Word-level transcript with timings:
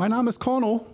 Mein 0.00 0.12
Name 0.12 0.30
ist 0.30 0.38
Korno. 0.38 0.86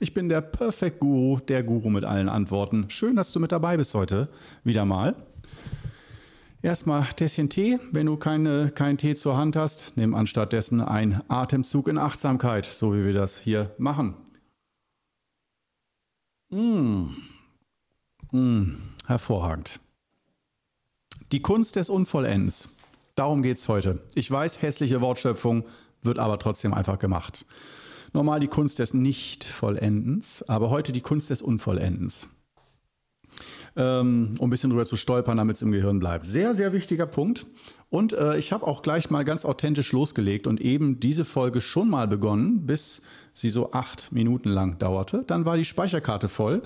Ich 0.00 0.14
bin 0.14 0.28
der 0.28 0.40
Perfect 0.40 0.98
Guru, 0.98 1.38
der 1.38 1.62
Guru 1.62 1.90
mit 1.90 2.04
allen 2.04 2.28
Antworten. 2.28 2.90
Schön, 2.90 3.14
dass 3.14 3.30
du 3.30 3.38
mit 3.38 3.52
dabei 3.52 3.76
bist 3.76 3.94
heute. 3.94 4.28
Wieder 4.64 4.84
mal. 4.84 5.14
Erstmal 6.60 7.04
Tässchen 7.04 7.48
Tee. 7.50 7.78
Wenn 7.92 8.06
du 8.06 8.16
keine, 8.16 8.72
keinen 8.72 8.98
Tee 8.98 9.14
zur 9.14 9.36
Hand 9.36 9.54
hast, 9.54 9.92
nimm 9.96 10.16
anstattdessen 10.16 10.80
einen 10.80 11.22
Atemzug 11.28 11.86
in 11.86 11.98
Achtsamkeit, 11.98 12.66
so 12.66 12.94
wie 12.94 13.04
wir 13.04 13.12
das 13.12 13.38
hier 13.38 13.72
machen. 13.78 14.16
Mmh. 16.48 17.10
Mmh. 18.32 18.72
Hervorragend. 19.06 19.78
Die 21.30 21.42
Kunst 21.42 21.76
des 21.76 21.88
Unvollends. 21.88 22.70
Darum 23.14 23.42
geht 23.42 23.58
es 23.58 23.68
heute. 23.68 24.02
Ich 24.16 24.28
weiß, 24.28 24.62
hässliche 24.62 25.00
Wortschöpfung, 25.00 25.62
wird 26.02 26.18
aber 26.18 26.40
trotzdem 26.40 26.74
einfach 26.74 26.98
gemacht. 26.98 27.46
Normal 28.12 28.40
die 28.40 28.48
Kunst 28.48 28.78
des 28.78 28.94
Nicht-Vollendens, 28.94 30.42
aber 30.48 30.70
heute 30.70 30.92
die 30.92 31.00
Kunst 31.00 31.30
des 31.30 31.42
Unvollendens. 31.42 32.28
Ähm, 33.76 34.34
um 34.38 34.48
ein 34.48 34.50
bisschen 34.50 34.70
drüber 34.70 34.84
zu 34.84 34.96
stolpern, 34.96 35.36
damit 35.36 35.56
es 35.56 35.62
im 35.62 35.70
Gehirn 35.70 36.00
bleibt. 36.00 36.26
Sehr, 36.26 36.54
sehr 36.56 36.72
wichtiger 36.72 37.06
Punkt. 37.06 37.46
Und 37.88 38.12
äh, 38.12 38.36
ich 38.36 38.52
habe 38.52 38.66
auch 38.66 38.82
gleich 38.82 39.10
mal 39.10 39.24
ganz 39.24 39.44
authentisch 39.44 39.92
losgelegt 39.92 40.48
und 40.48 40.60
eben 40.60 40.98
diese 40.98 41.24
Folge 41.24 41.60
schon 41.60 41.88
mal 41.88 42.08
begonnen, 42.08 42.66
bis 42.66 43.02
sie 43.32 43.50
so 43.50 43.72
acht 43.72 44.10
Minuten 44.10 44.48
lang 44.48 44.78
dauerte. 44.78 45.22
Dann 45.26 45.44
war 45.44 45.56
die 45.56 45.64
Speicherkarte 45.64 46.28
voll. 46.28 46.62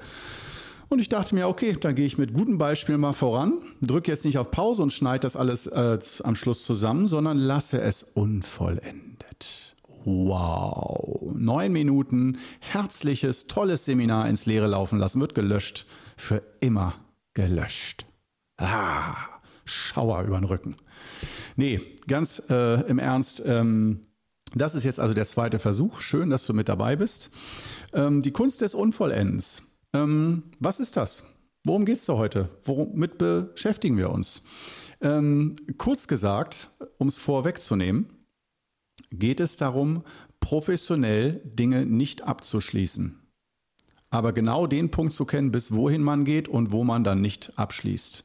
Und 0.89 0.99
ich 0.99 1.09
dachte 1.09 1.35
mir, 1.35 1.49
okay, 1.49 1.77
dann 1.79 1.95
gehe 1.95 2.07
ich 2.07 2.19
mit 2.19 2.33
gutem 2.33 2.57
Beispiel 2.59 2.99
mal 2.99 3.15
voran, 3.15 3.59
drücke 3.81 4.11
jetzt 4.11 4.25
nicht 4.25 4.39
auf 4.39 4.51
Pause 4.51 4.83
und 4.83 4.93
schneide 4.93 5.21
das 5.21 5.37
alles 5.37 5.67
äh, 5.67 5.99
am 6.23 6.37
Schluss 6.37 6.65
zusammen, 6.65 7.09
sondern 7.09 7.39
lasse 7.39 7.81
es 7.81 8.03
unvollendet. 8.03 9.74
Wow, 10.05 11.33
neun 11.35 11.73
Minuten, 11.73 12.39
herzliches, 12.61 13.47
tolles 13.47 13.87
Seminar 13.87 14.29
ins 14.29 14.45
Leere 14.45 14.67
laufen 14.67 14.99
lassen, 14.99 15.21
wird 15.21 15.35
gelöscht, 15.35 15.87
für 16.17 16.43
immer 16.61 16.95
gelöscht. 17.33 18.05
Ah, 18.59 19.17
Schauer 19.65 20.23
über 20.25 20.39
den 20.39 20.45
Rücken. 20.45 20.77
Nee, 21.57 21.81
ganz 22.07 22.43
äh, 22.51 22.83
im 22.83 22.99
Ernst, 22.99 23.43
ähm, 23.47 24.03
das 24.55 24.75
ist 24.75 24.85
jetzt 24.85 25.01
also 25.01 25.15
der 25.15 25.27
zweite 25.27 25.59
Versuch. 25.59 26.01
Schön, 26.01 26.29
dass 26.29 26.45
du 26.45 26.53
mit 26.53 26.69
dabei 26.69 26.97
bist. 26.97 27.31
Ähm, 27.95 28.21
die 28.21 28.33
Kunst 28.33 28.61
des 28.61 28.75
Unvollends. 28.75 29.63
Ähm, 29.95 30.45
was 30.61 30.81
ist 30.81 30.99
das? 30.99 31.25
Worum 31.65 31.87
geht 31.87 31.97
es 31.97 32.05
da 32.05 32.15
heute? 32.15 32.51
Womit 32.65 33.17
beschäftigen 33.17 33.97
wir 33.97 34.11
uns? 34.11 34.43
Ähm, 35.01 35.57
kurz 35.79 36.07
gesagt, 36.07 36.71
um 36.99 37.09
es 37.09 37.17
vorwegzunehmen, 37.17 38.14
geht 39.19 39.41
es 39.41 39.57
darum, 39.57 40.03
professionell 40.41 41.41
Dinge 41.45 41.87
nicht 41.87 42.23
abzuschließen. 42.23 43.19
Aber 44.11 44.33
genau 44.33 44.67
den 44.67 44.91
Punkt 44.91 45.13
zu 45.13 45.25
kennen, 45.25 45.51
bis 45.51 45.73
wohin 45.73 46.03
man 46.03 46.25
geht 46.25 46.49
und 46.49 46.71
wo 46.71 46.85
man 46.85 47.03
dann 47.03 47.21
nicht 47.21 47.53
abschließt. 47.57 48.25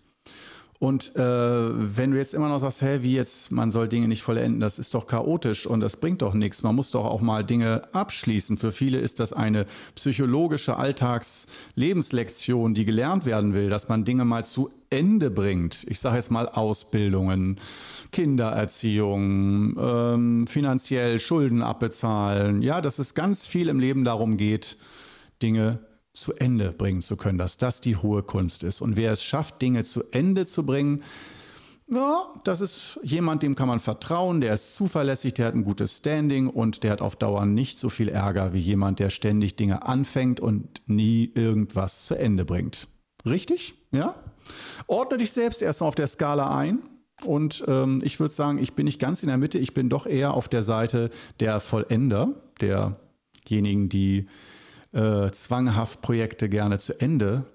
Und 0.79 1.13
äh, 1.17 1.19
wenn 1.21 2.11
du 2.11 2.17
jetzt 2.17 2.33
immer 2.33 2.47
noch 2.47 2.59
sagst, 2.59 2.81
hä, 2.81 2.99
wie 3.01 3.13
jetzt, 3.13 3.51
man 3.51 3.69
soll 3.73 3.89
Dinge 3.89 4.07
nicht 4.07 4.23
vollenden, 4.23 4.61
das 4.61 4.79
ist 4.79 4.93
doch 4.93 5.07
chaotisch 5.07 5.67
und 5.67 5.81
das 5.81 5.97
bringt 5.97 6.21
doch 6.21 6.33
nichts. 6.33 6.63
Man 6.63 6.73
muss 6.73 6.91
doch 6.91 7.03
auch 7.03 7.19
mal 7.19 7.43
Dinge 7.43 7.81
abschließen. 7.91 8.57
Für 8.57 8.71
viele 8.71 8.97
ist 8.97 9.19
das 9.19 9.33
eine 9.33 9.65
psychologische 9.95 10.77
Alltagslebenslektion, 10.77 12.73
die 12.75 12.85
gelernt 12.85 13.25
werden 13.25 13.53
will, 13.53 13.69
dass 13.69 13.89
man 13.89 14.05
Dinge 14.05 14.23
mal 14.23 14.45
zu 14.45 14.69
Ende 14.89 15.29
bringt. 15.29 15.85
Ich 15.89 15.99
sage 15.99 16.15
jetzt 16.15 16.31
mal 16.31 16.47
Ausbildungen, 16.47 17.59
Kindererziehung, 18.13 19.75
ähm, 19.77 20.47
finanziell 20.47 21.19
Schulden 21.19 21.61
abbezahlen. 21.61 22.61
Ja, 22.61 22.79
dass 22.79 22.99
es 22.99 23.15
ganz 23.15 23.45
viel 23.45 23.67
im 23.67 23.79
Leben 23.79 24.05
darum 24.05 24.37
geht, 24.37 24.77
Dinge 25.41 25.79
zu 26.19 26.33
Ende 26.33 26.71
bringen 26.71 27.01
zu 27.01 27.17
können, 27.17 27.37
dass 27.37 27.57
das 27.57 27.81
die 27.81 27.95
hohe 27.95 28.23
Kunst 28.23 28.63
ist. 28.63 28.81
Und 28.81 28.97
wer 28.97 29.13
es 29.13 29.23
schafft, 29.23 29.61
Dinge 29.61 29.83
zu 29.83 30.03
Ende 30.11 30.45
zu 30.45 30.65
bringen, 30.65 31.03
ja, 31.91 32.27
das 32.43 32.61
ist 32.61 32.99
jemand, 33.01 33.41
dem 33.41 33.55
kann 33.55 33.67
man 33.67 33.79
vertrauen, 33.79 34.41
der 34.41 34.53
ist 34.53 34.75
zuverlässig, 34.75 35.33
der 35.33 35.47
hat 35.47 35.55
ein 35.55 35.63
gutes 35.63 35.97
Standing 35.97 36.47
und 36.47 36.83
der 36.83 36.91
hat 36.91 37.01
auf 37.01 37.15
Dauer 37.15 37.47
nicht 37.47 37.79
so 37.79 37.89
viel 37.89 38.09
Ärger 38.09 38.53
wie 38.53 38.59
jemand, 38.59 38.99
der 38.99 39.09
ständig 39.09 39.55
Dinge 39.55 39.87
anfängt 39.87 40.39
und 40.39 40.81
nie 40.85 41.31
irgendwas 41.33 42.05
zu 42.05 42.13
Ende 42.13 42.45
bringt. 42.45 42.87
Richtig? 43.25 43.73
Ja? 43.91 44.13
Ordne 44.85 45.17
dich 45.17 45.31
selbst 45.31 45.63
erstmal 45.63 45.87
auf 45.87 45.95
der 45.95 46.07
Skala 46.07 46.55
ein. 46.55 46.79
Und 47.25 47.63
ähm, 47.67 48.01
ich 48.03 48.19
würde 48.19 48.33
sagen, 48.33 48.59
ich 48.59 48.73
bin 48.73 48.85
nicht 48.85 48.99
ganz 48.99 49.23
in 49.23 49.27
der 49.27 49.37
Mitte, 49.37 49.57
ich 49.57 49.73
bin 49.73 49.89
doch 49.89 50.05
eher 50.05 50.33
auf 50.35 50.47
der 50.47 50.63
Seite 50.63 51.09
der 51.39 51.59
Vollender, 51.59 52.29
derjenigen, 52.61 53.89
die 53.89 54.27
äh, 54.91 55.29
zwanghaft 55.31 56.01
Projekte 56.01 56.49
gerne 56.49 56.79
zu 56.79 56.99
Ende 56.99 57.45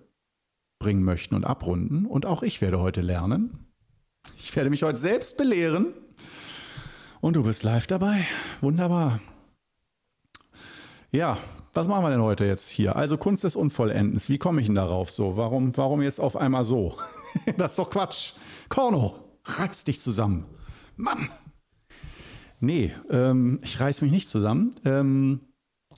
bringen 0.78 1.02
möchten 1.02 1.34
und 1.34 1.44
abrunden. 1.44 2.06
Und 2.06 2.26
auch 2.26 2.42
ich 2.42 2.60
werde 2.60 2.80
heute 2.80 3.00
lernen. 3.00 3.66
Ich 4.38 4.54
werde 4.54 4.70
mich 4.70 4.82
heute 4.82 4.98
selbst 4.98 5.36
belehren. 5.36 5.94
Und 7.20 7.36
du 7.36 7.42
bist 7.42 7.62
live 7.62 7.86
dabei. 7.86 8.26
Wunderbar. 8.60 9.20
Ja, 11.10 11.38
was 11.72 11.88
machen 11.88 12.04
wir 12.04 12.10
denn 12.10 12.22
heute 12.22 12.44
jetzt 12.44 12.68
hier? 12.68 12.96
Also 12.96 13.16
Kunst 13.16 13.44
des 13.44 13.56
Unvollendens. 13.56 14.28
Wie 14.28 14.38
komme 14.38 14.60
ich 14.60 14.66
denn 14.66 14.74
darauf 14.74 15.10
so? 15.10 15.36
Warum, 15.36 15.76
warum 15.76 16.02
jetzt 16.02 16.20
auf 16.20 16.36
einmal 16.36 16.64
so? 16.64 16.96
das 17.56 17.72
ist 17.72 17.78
doch 17.78 17.90
Quatsch. 17.90 18.34
Korno, 18.68 19.18
reiß 19.44 19.84
dich 19.84 20.00
zusammen. 20.00 20.46
Mann. 20.96 21.28
Nee, 22.60 22.92
ähm, 23.10 23.60
ich 23.62 23.80
reiß 23.80 24.02
mich 24.02 24.12
nicht 24.12 24.28
zusammen. 24.28 24.74
Ähm, 24.84 25.40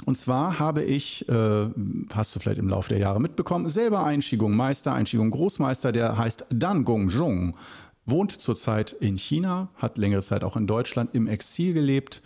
und 0.04 0.18
zwar 0.18 0.58
habe 0.58 0.82
ich, 0.82 1.28
äh, 1.28 1.68
hast 2.12 2.36
du 2.36 2.40
vielleicht 2.40 2.58
im 2.58 2.68
Laufe 2.68 2.90
der 2.90 2.98
Jahre 2.98 3.20
mitbekommen, 3.20 3.68
selber 3.68 4.04
einen 4.04 4.22
Qigong-Meister, 4.22 4.92
einen 4.92 5.06
Qigong-Großmeister, 5.06 5.92
der 5.92 6.18
heißt 6.18 6.46
Dan 6.50 6.84
Gongzhong, 6.84 7.56
wohnt 8.04 8.32
zurzeit 8.32 8.92
in 8.92 9.16
China, 9.18 9.68
hat 9.76 9.98
längere 9.98 10.22
Zeit 10.22 10.44
auch 10.44 10.56
in 10.56 10.66
Deutschland 10.66 11.14
im 11.14 11.26
Exil 11.26 11.72
gelebt. 11.72 12.22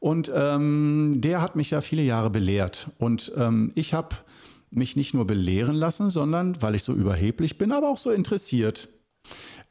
Und 0.00 0.30
ähm, 0.34 1.14
der 1.16 1.40
hat 1.40 1.56
mich 1.56 1.70
ja 1.70 1.80
viele 1.80 2.02
Jahre 2.02 2.30
belehrt. 2.30 2.88
Und 2.98 3.32
ähm, 3.36 3.72
ich 3.74 3.94
habe 3.94 4.16
mich 4.70 4.96
nicht 4.96 5.14
nur 5.14 5.26
belehren 5.26 5.76
lassen, 5.76 6.10
sondern 6.10 6.60
weil 6.60 6.74
ich 6.74 6.82
so 6.82 6.92
überheblich 6.92 7.58
bin, 7.58 7.72
aber 7.72 7.88
auch 7.88 7.98
so 7.98 8.10
interessiert 8.10 8.88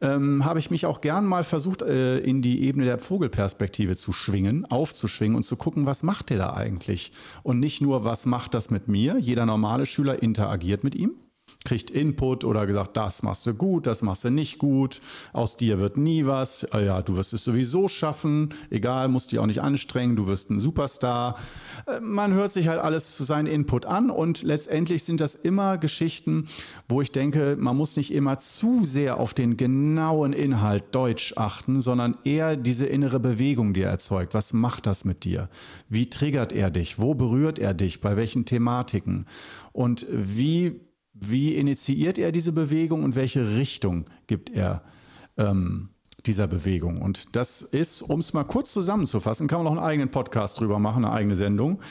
ähm, 0.03 0.43
habe 0.43 0.59
ich 0.59 0.69
mich 0.69 0.85
auch 0.85 1.01
gern 1.01 1.25
mal 1.25 1.43
versucht, 1.43 1.81
äh, 1.81 2.19
in 2.19 2.41
die 2.41 2.63
Ebene 2.63 2.85
der 2.85 2.99
Vogelperspektive 2.99 3.95
zu 3.95 4.11
schwingen, 4.11 4.65
aufzuschwingen 4.65 5.37
und 5.37 5.43
zu 5.43 5.55
gucken, 5.55 5.85
was 5.85 6.03
macht 6.03 6.29
der 6.29 6.37
da 6.37 6.53
eigentlich? 6.53 7.13
Und 7.41 7.59
nicht 7.59 7.81
nur, 7.81 8.03
was 8.03 8.25
macht 8.25 8.53
das 8.53 8.69
mit 8.69 8.87
mir? 8.87 9.17
Jeder 9.17 9.45
normale 9.45 9.85
Schüler 9.85 10.21
interagiert 10.21 10.83
mit 10.83 10.93
ihm, 10.93 11.15
kriegt 11.63 11.89
Input 11.89 12.43
oder 12.43 12.65
gesagt, 12.65 12.97
das 12.97 13.23
machst 13.23 13.45
du 13.45 13.53
gut, 13.53 13.87
das 13.87 14.01
machst 14.01 14.23
du 14.23 14.29
nicht 14.29 14.57
gut, 14.57 15.01
aus 15.31 15.57
dir 15.57 15.79
wird 15.79 15.97
nie 15.97 16.25
was, 16.25 16.71
ah 16.71 16.79
ja, 16.79 17.01
du 17.01 17.17
wirst 17.17 17.33
es 17.33 17.43
sowieso 17.43 17.87
schaffen, 17.87 18.53
egal, 18.69 19.07
musst 19.07 19.31
dich 19.31 19.39
auch 19.39 19.45
nicht 19.45 19.61
anstrengen, 19.61 20.15
du 20.15 20.27
wirst 20.27 20.49
ein 20.49 20.59
Superstar. 20.59 21.37
Äh, 21.87 21.99
man 22.01 22.33
hört 22.33 22.51
sich 22.51 22.67
halt 22.67 22.79
alles 22.79 23.15
zu 23.15 23.23
seinem 23.23 23.47
Input 23.47 23.85
an 23.85 24.09
und 24.09 24.43
letztendlich 24.43 25.03
sind 25.03 25.21
das 25.21 25.35
immer 25.35 25.77
Geschichten, 25.77 26.47
wo 26.87 27.01
ich 27.01 27.11
denke, 27.11 27.55
man 27.57 27.77
muss 27.77 27.95
nicht 27.95 28.13
immer 28.13 28.37
zu 28.37 28.85
sehr 28.85 29.19
auf 29.19 29.33
den 29.33 29.57
genauen 29.57 30.33
Inhalt 30.33 30.83
Deutsch 30.93 31.33
achten, 31.37 31.81
sondern 31.81 32.17
eher 32.23 32.55
diese 32.55 32.85
innere 32.85 33.19
Bewegung, 33.19 33.73
die 33.73 33.81
er 33.81 33.91
erzeugt. 33.91 34.33
Was 34.33 34.53
macht 34.53 34.85
das 34.85 35.05
mit 35.05 35.23
dir? 35.23 35.49
Wie 35.89 36.09
triggert 36.09 36.51
er 36.51 36.69
dich? 36.69 36.99
Wo 36.99 37.13
berührt 37.13 37.59
er 37.59 37.73
dich? 37.73 38.01
Bei 38.01 38.17
welchen 38.17 38.45
Thematiken? 38.45 39.25
Und 39.71 40.05
wie 40.09 40.79
wie 41.13 41.55
initiiert 41.55 42.17
er 42.17 42.31
diese 42.31 42.51
Bewegung 42.51 43.03
und 43.03 43.15
welche 43.15 43.55
Richtung 43.55 44.05
gibt 44.27 44.49
er 44.49 44.81
ähm, 45.37 45.89
dieser 46.25 46.47
Bewegung? 46.47 47.01
Und 47.01 47.35
das 47.35 47.61
ist, 47.61 48.01
um 48.01 48.19
es 48.19 48.33
mal 48.33 48.43
kurz 48.43 48.73
zusammenzufassen, 48.73 49.47
kann 49.47 49.63
man 49.63 49.65
noch 49.65 49.79
einen 49.79 49.87
eigenen 49.87 50.09
Podcast 50.09 50.59
drüber 50.59 50.79
machen, 50.79 51.05
eine 51.05 51.13
eigene 51.13 51.35
Sendung. 51.35 51.81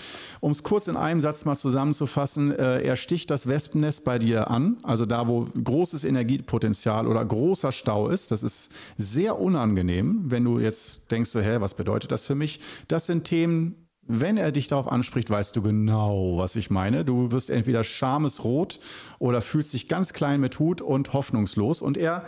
Um 0.41 0.51
es 0.51 0.63
kurz 0.63 0.89
in 0.89 0.97
einem 0.97 1.21
Satz 1.21 1.45
mal 1.45 1.57
zusammenzufassen, 1.57 2.51
äh, 2.51 2.83
er 2.83 2.97
sticht 2.97 3.31
das 3.31 3.47
Wespennest 3.47 4.05
bei 4.05 4.19
dir 4.19 4.51
an, 4.51 4.79
also 4.83 5.07
da, 5.07 5.29
wo 5.29 5.47
großes 5.63 6.03
Energiepotenzial 6.05 7.07
oder 7.07 7.25
großer 7.25 7.71
Stau 7.71 8.09
ist. 8.09 8.33
Das 8.33 8.43
ist 8.43 8.73
sehr 8.97 9.39
unangenehm, 9.39 10.23
wenn 10.25 10.45
du 10.45 10.59
jetzt 10.59 11.11
denkst, 11.13 11.31
so, 11.31 11.41
hä, 11.41 11.57
was 11.61 11.75
bedeutet 11.75 12.11
das 12.11 12.27
für 12.27 12.35
mich? 12.35 12.61
Das 12.89 13.07
sind 13.07 13.25
Themen, 13.25 13.82
wenn 14.21 14.37
er 14.37 14.53
dich 14.53 14.69
darauf 14.69 14.91
anspricht, 14.91 15.31
weißt 15.31 15.57
du 15.57 15.63
genau, 15.63 16.37
was 16.37 16.55
ich 16.57 16.71
meine. 16.71 17.05
Du 17.05 17.33
wirst 17.33 17.49
entweder 17.49 17.83
schamesrot 17.83 18.79
oder 19.19 19.41
fühlst 19.41 19.73
dich 19.73 19.89
ganz 19.89 20.13
klein 20.13 20.41
mit 20.41 20.59
Hut 20.59 20.83
und 20.83 21.15
hoffnungslos. 21.15 21.81
Und 21.81 21.97
er 21.97 22.25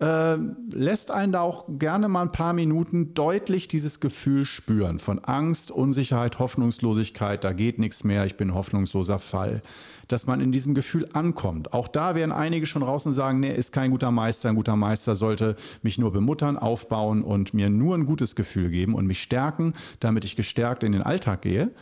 äh, 0.00 0.36
lässt 0.72 1.10
einen 1.10 1.32
da 1.32 1.40
auch 1.40 1.66
gerne 1.68 2.08
mal 2.08 2.22
ein 2.22 2.32
paar 2.32 2.52
Minuten 2.52 3.14
deutlich 3.14 3.66
dieses 3.66 3.98
Gefühl 3.98 4.44
spüren 4.44 4.98
von 4.98 5.18
Angst, 5.18 5.70
Unsicherheit, 5.70 6.38
Hoffnungslosigkeit, 6.38 7.42
da 7.42 7.52
geht 7.52 7.78
nichts 7.78 8.04
mehr, 8.04 8.24
ich 8.24 8.36
bin 8.36 8.54
hoffnungsloser 8.54 9.18
Fall. 9.18 9.62
Dass 10.06 10.26
man 10.26 10.40
in 10.40 10.52
diesem 10.52 10.74
Gefühl 10.74 11.06
ankommt. 11.12 11.74
Auch 11.74 11.86
da 11.86 12.14
werden 12.14 12.32
einige 12.32 12.64
schon 12.64 12.82
raus 12.82 13.04
und 13.04 13.12
sagen, 13.12 13.40
nee, 13.40 13.54
ist 13.54 13.72
kein 13.72 13.90
guter 13.90 14.10
Meister. 14.10 14.48
Ein 14.48 14.54
guter 14.54 14.74
Meister 14.74 15.16
sollte 15.16 15.54
mich 15.82 15.98
nur 15.98 16.12
bemuttern, 16.12 16.56
aufbauen 16.56 17.22
und 17.22 17.52
mir 17.52 17.68
nur 17.68 17.94
ein 17.94 18.06
gutes 18.06 18.34
Gefühl 18.34 18.70
geben 18.70 18.94
und 18.94 19.06
mich 19.06 19.20
stärken, 19.20 19.74
damit 20.00 20.24
ich 20.24 20.34
gestärkt 20.34 20.82
in 20.82 20.92
den 20.92 21.02
Alltag 21.02 21.42
gehe. 21.42 21.72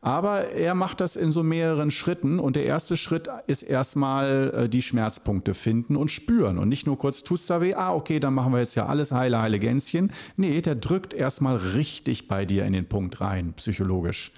Aber 0.00 0.50
er 0.50 0.74
macht 0.74 1.00
das 1.00 1.16
in 1.16 1.32
so 1.32 1.42
mehreren 1.42 1.90
Schritten 1.90 2.38
und 2.38 2.54
der 2.54 2.64
erste 2.64 2.96
Schritt 2.96 3.28
ist 3.48 3.62
erstmal 3.62 4.52
äh, 4.54 4.68
die 4.68 4.82
Schmerzpunkte 4.82 5.54
finden 5.54 5.96
und 5.96 6.10
spüren 6.10 6.58
und 6.58 6.68
nicht 6.68 6.86
nur 6.86 6.98
kurz 6.98 7.24
tut's 7.24 7.46
da 7.46 7.60
weh, 7.60 7.74
ah 7.74 7.94
okay, 7.94 8.20
dann 8.20 8.34
machen 8.34 8.52
wir 8.52 8.60
jetzt 8.60 8.76
ja 8.76 8.86
alles 8.86 9.10
heile, 9.10 9.42
heile 9.42 9.58
Gänschen. 9.58 10.12
Nee, 10.36 10.62
der 10.62 10.76
drückt 10.76 11.14
erstmal 11.14 11.56
richtig 11.56 12.28
bei 12.28 12.44
dir 12.44 12.64
in 12.64 12.74
den 12.74 12.88
Punkt 12.88 13.20
rein, 13.20 13.54
psychologisch. 13.56 14.30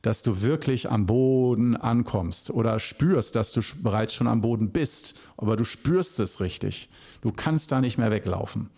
Dass 0.00 0.22
du 0.22 0.40
wirklich 0.40 0.90
am 0.90 1.06
Boden 1.06 1.76
ankommst 1.76 2.50
oder 2.50 2.80
spürst, 2.80 3.36
dass 3.36 3.52
du 3.52 3.60
bereits 3.82 4.14
schon 4.14 4.26
am 4.26 4.40
Boden 4.40 4.70
bist, 4.70 5.14
aber 5.36 5.56
du 5.56 5.64
spürst 5.64 6.18
es 6.18 6.40
richtig. 6.40 6.88
Du 7.20 7.30
kannst 7.30 7.72
da 7.72 7.80
nicht 7.80 7.98
mehr 7.98 8.10
weglaufen. 8.10 8.70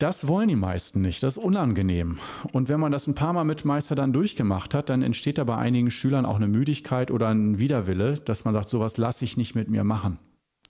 Das 0.00 0.26
wollen 0.26 0.48
die 0.48 0.56
meisten 0.56 1.02
nicht. 1.02 1.22
Das 1.22 1.36
ist 1.36 1.44
unangenehm. 1.44 2.18
Und 2.52 2.70
wenn 2.70 2.80
man 2.80 2.90
das 2.90 3.06
ein 3.06 3.14
paar 3.14 3.34
Mal 3.34 3.44
mit 3.44 3.66
Meister 3.66 3.94
dann 3.94 4.14
durchgemacht 4.14 4.72
hat, 4.72 4.88
dann 4.88 5.02
entsteht 5.02 5.36
da 5.36 5.44
bei 5.44 5.58
einigen 5.58 5.90
Schülern 5.90 6.24
auch 6.24 6.36
eine 6.36 6.48
Müdigkeit 6.48 7.10
oder 7.10 7.28
ein 7.28 7.58
Widerwille, 7.58 8.14
dass 8.14 8.46
man 8.46 8.54
sagt, 8.54 8.70
sowas 8.70 8.96
lasse 8.96 9.26
ich 9.26 9.36
nicht 9.36 9.54
mit 9.54 9.68
mir 9.68 9.84
machen. 9.84 10.18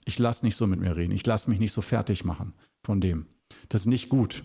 Ich 0.03 0.19
lasse 0.19 0.43
nicht 0.43 0.57
so 0.57 0.67
mit 0.67 0.81
mir 0.81 0.97
reden. 0.97 1.13
Ich 1.13 1.25
lasse 1.25 1.49
mich 1.49 1.61
nicht 1.61 1.71
so 1.71 1.79
fertig 1.79 2.25
machen 2.25 2.51
von 2.83 2.99
dem. 2.99 3.25
Das 3.69 3.83
ist 3.83 3.87
nicht 3.87 4.09
gut. 4.09 4.43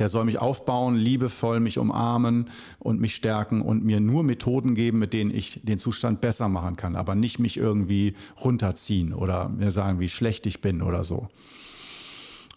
Der 0.00 0.08
soll 0.08 0.24
mich 0.24 0.40
aufbauen, 0.40 0.96
liebevoll 0.96 1.60
mich 1.60 1.78
umarmen 1.78 2.50
und 2.80 3.00
mich 3.00 3.14
stärken 3.14 3.62
und 3.62 3.84
mir 3.84 4.00
nur 4.00 4.24
Methoden 4.24 4.74
geben, 4.74 4.98
mit 4.98 5.12
denen 5.12 5.30
ich 5.30 5.60
den 5.62 5.78
Zustand 5.78 6.20
besser 6.20 6.48
machen 6.48 6.74
kann, 6.74 6.96
aber 6.96 7.14
nicht 7.14 7.38
mich 7.38 7.56
irgendwie 7.56 8.16
runterziehen 8.42 9.14
oder 9.14 9.48
mir 9.48 9.70
sagen, 9.70 10.00
wie 10.00 10.08
schlecht 10.08 10.46
ich 10.46 10.60
bin 10.60 10.82
oder 10.82 11.04
so. 11.04 11.28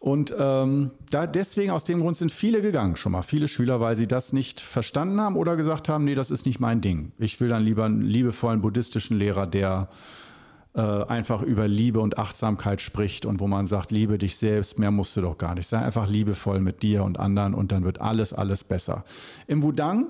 Und 0.06 0.36
ähm, 0.38 0.92
da 1.10 1.25
deswegen 1.25 1.72
aus 1.72 1.84
dem 1.84 2.00
Grund 2.00 2.16
sind 2.16 2.31
viele 2.31 2.62
gegangen 2.62 2.96
schon 2.96 3.12
mal, 3.12 3.24
viele 3.24 3.48
Schüler, 3.48 3.80
weil 3.80 3.96
sie 3.96 4.06
das 4.06 4.34
nicht 4.34 4.62
verstanden 4.62 5.19
haben 5.19 5.36
oder 5.36 5.56
gesagt 5.56 5.90
haben, 5.90 6.04
nee, 6.04 6.13
das 6.13 6.30
ist 6.30 6.46
nicht 6.46 6.60
mein 6.60 6.80
Ding. 6.80 7.12
Ich 7.18 7.42
will 7.42 7.50
dann 7.50 7.63
lieber 7.63 7.86
einen 7.86 8.04
liebevollen 8.04 8.62
buddhistischen 8.62 9.18
Lehrer, 9.18 9.48
der 9.48 9.90
äh, 10.75 10.81
einfach 10.81 11.42
über 11.42 11.68
Liebe 11.68 12.02
und 12.02 12.19
Achtsamkeit 12.19 12.81
spricht 12.81 13.25
und 13.25 13.40
wo 13.40 13.48
man 13.48 13.66
sagt, 13.66 13.92
liebe 13.92 14.19
dich 14.19 14.38
selbst, 14.38 14.78
mehr 14.78 14.92
musst 14.92 15.18
du 15.18 15.22
doch 15.22 15.40
gar 15.40 15.56
nicht. 15.56 15.66
Sei 15.66 15.80
einfach 15.80 16.07
liebevoll 16.07 16.60
mit 16.60 16.84
dir 16.84 17.04
und 17.04 17.19
anderen 17.19 17.56
und 17.56 17.72
dann 17.72 17.84
wird 17.84 18.00
alles, 18.00 18.31
alles 18.31 18.63
besser. 18.63 19.06
Im 19.48 19.63
Wudang 19.63 20.06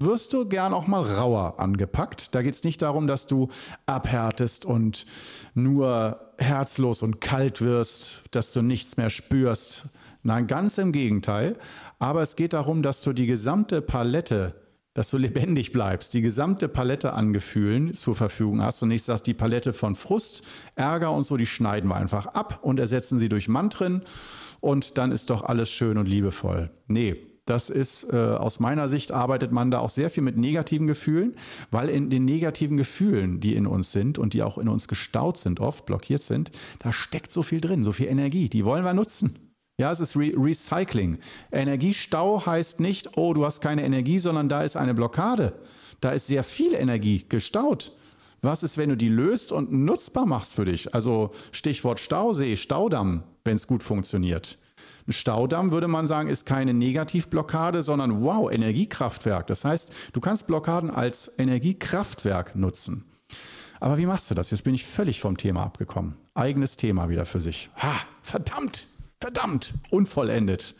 wirst 0.00 0.32
du 0.32 0.46
gern 0.46 0.74
auch 0.74 0.86
mal 0.86 1.02
rauer 1.02 1.60
angepackt. 1.60 2.34
Da 2.34 2.42
geht 2.42 2.54
es 2.54 2.64
nicht 2.64 2.82
darum, 2.82 3.06
dass 3.06 3.26
du 3.26 3.48
abhärtest 3.86 4.64
und 4.64 5.06
nur 5.54 6.32
herzlos 6.38 7.02
und 7.02 7.20
kalt 7.20 7.60
wirst, 7.60 8.22
dass 8.30 8.52
du 8.52 8.62
nichts 8.62 8.96
mehr 8.96 9.10
spürst. 9.10 9.84
Nein, 10.22 10.46
ganz 10.46 10.78
im 10.78 10.92
Gegenteil. 10.92 11.56
Aber 11.98 12.22
es 12.22 12.34
geht 12.34 12.54
darum, 12.54 12.82
dass 12.82 13.02
du 13.02 13.12
die 13.12 13.26
gesamte 13.26 13.82
Palette, 13.82 14.54
dass 14.94 15.10
du 15.10 15.18
lebendig 15.18 15.72
bleibst, 15.72 16.14
die 16.14 16.22
gesamte 16.22 16.68
Palette 16.68 17.12
an 17.12 17.32
Gefühlen 17.32 17.94
zur 17.94 18.16
Verfügung 18.16 18.62
hast 18.62 18.82
und 18.82 18.88
nicht 18.88 19.04
sagst, 19.04 19.26
die 19.26 19.34
Palette 19.34 19.72
von 19.72 19.94
Frust, 19.94 20.42
Ärger 20.74 21.12
und 21.12 21.24
so, 21.24 21.36
die 21.36 21.46
schneiden 21.46 21.88
wir 21.90 21.96
einfach 21.96 22.26
ab 22.26 22.58
und 22.62 22.80
ersetzen 22.80 23.18
sie 23.18 23.28
durch 23.28 23.48
Mantren 23.48 24.02
und 24.60 24.98
dann 24.98 25.12
ist 25.12 25.30
doch 25.30 25.44
alles 25.44 25.70
schön 25.70 25.96
und 25.96 26.06
liebevoll. 26.06 26.70
Nee, 26.86 27.29
das 27.50 27.68
ist 27.68 28.04
äh, 28.12 28.16
aus 28.16 28.60
meiner 28.60 28.88
Sicht 28.88 29.10
arbeitet 29.10 29.50
man 29.50 29.72
da 29.72 29.80
auch 29.80 29.90
sehr 29.90 30.08
viel 30.08 30.22
mit 30.22 30.36
negativen 30.36 30.86
Gefühlen, 30.86 31.34
weil 31.72 31.88
in 31.88 32.08
den 32.08 32.24
negativen 32.24 32.76
Gefühlen, 32.76 33.40
die 33.40 33.56
in 33.56 33.66
uns 33.66 33.90
sind 33.90 34.18
und 34.18 34.34
die 34.34 34.44
auch 34.44 34.56
in 34.56 34.68
uns 34.68 34.86
gestaut 34.86 35.36
sind, 35.36 35.58
oft 35.58 35.84
blockiert 35.84 36.22
sind, 36.22 36.52
da 36.78 36.92
steckt 36.92 37.32
so 37.32 37.42
viel 37.42 37.60
drin, 37.60 37.82
so 37.82 37.90
viel 37.90 38.06
Energie. 38.06 38.48
Die 38.48 38.64
wollen 38.64 38.84
wir 38.84 38.94
nutzen. 38.94 39.36
Ja, 39.78 39.90
es 39.90 39.98
ist 39.98 40.16
Re 40.16 40.32
Recycling. 40.36 41.18
Energiestau 41.50 42.46
heißt 42.46 42.78
nicht, 42.78 43.16
oh, 43.16 43.34
du 43.34 43.44
hast 43.44 43.60
keine 43.60 43.84
Energie, 43.84 44.20
sondern 44.20 44.48
da 44.48 44.62
ist 44.62 44.76
eine 44.76 44.94
Blockade. 44.94 45.54
Da 46.00 46.12
ist 46.12 46.28
sehr 46.28 46.44
viel 46.44 46.74
Energie 46.74 47.26
gestaut. 47.28 47.96
Was 48.42 48.62
ist, 48.62 48.78
wenn 48.78 48.90
du 48.90 48.96
die 48.96 49.08
löst 49.08 49.50
und 49.50 49.72
nutzbar 49.72 50.24
machst 50.24 50.54
für 50.54 50.66
dich? 50.66 50.94
Also 50.94 51.32
Stichwort 51.50 51.98
Stausee, 51.98 52.56
Staudamm, 52.56 53.24
wenn 53.44 53.56
es 53.56 53.66
gut 53.66 53.82
funktioniert. 53.82 54.56
Ein 55.06 55.12
Staudamm 55.12 55.72
würde 55.72 55.88
man 55.88 56.06
sagen, 56.06 56.28
ist 56.28 56.46
keine 56.46 56.74
Negativblockade, 56.74 57.82
sondern 57.82 58.22
wow, 58.22 58.50
Energiekraftwerk. 58.50 59.46
Das 59.46 59.64
heißt, 59.64 59.92
du 60.12 60.20
kannst 60.20 60.46
Blockaden 60.46 60.90
als 60.90 61.38
Energiekraftwerk 61.38 62.56
nutzen. 62.56 63.04
Aber 63.80 63.96
wie 63.96 64.06
machst 64.06 64.30
du 64.30 64.34
das? 64.34 64.50
Jetzt 64.50 64.64
bin 64.64 64.74
ich 64.74 64.84
völlig 64.84 65.20
vom 65.20 65.36
Thema 65.36 65.64
abgekommen. 65.64 66.16
Eigenes 66.34 66.76
Thema 66.76 67.08
wieder 67.08 67.24
für 67.24 67.40
sich. 67.40 67.70
Ha, 67.76 67.94
verdammt, 68.20 68.86
verdammt, 69.20 69.72
unvollendet. 69.90 70.74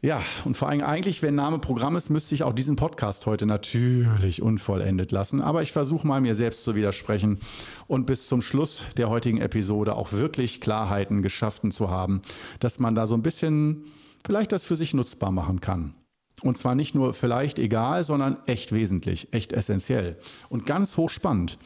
Ja, 0.00 0.22
und 0.44 0.56
vor 0.56 0.68
allem 0.68 0.82
eigentlich, 0.82 1.22
wenn 1.22 1.34
Name 1.34 1.58
Programm 1.58 1.96
ist, 1.96 2.08
müsste 2.08 2.32
ich 2.32 2.44
auch 2.44 2.52
diesen 2.52 2.76
Podcast 2.76 3.26
heute 3.26 3.46
natürlich 3.46 4.40
unvollendet 4.40 5.10
lassen. 5.10 5.42
Aber 5.42 5.62
ich 5.62 5.72
versuche 5.72 6.06
mal 6.06 6.20
mir 6.20 6.36
selbst 6.36 6.62
zu 6.62 6.76
widersprechen 6.76 7.40
und 7.88 8.06
bis 8.06 8.28
zum 8.28 8.40
Schluss 8.40 8.84
der 8.96 9.08
heutigen 9.08 9.40
Episode 9.40 9.96
auch 9.96 10.12
wirklich 10.12 10.60
Klarheiten 10.60 11.20
geschaffen 11.20 11.72
zu 11.72 11.90
haben, 11.90 12.22
dass 12.60 12.78
man 12.78 12.94
da 12.94 13.08
so 13.08 13.14
ein 13.14 13.22
bisschen 13.22 13.86
vielleicht 14.24 14.52
das 14.52 14.62
für 14.62 14.76
sich 14.76 14.94
nutzbar 14.94 15.32
machen 15.32 15.60
kann. 15.60 15.94
Und 16.42 16.56
zwar 16.56 16.74
nicht 16.74 16.94
nur 16.94 17.14
vielleicht 17.14 17.58
egal, 17.58 18.04
sondern 18.04 18.36
echt 18.46 18.72
wesentlich, 18.72 19.28
echt 19.32 19.52
essentiell 19.52 20.16
und 20.48 20.66
ganz 20.66 20.96
hochspannend. 20.96 21.58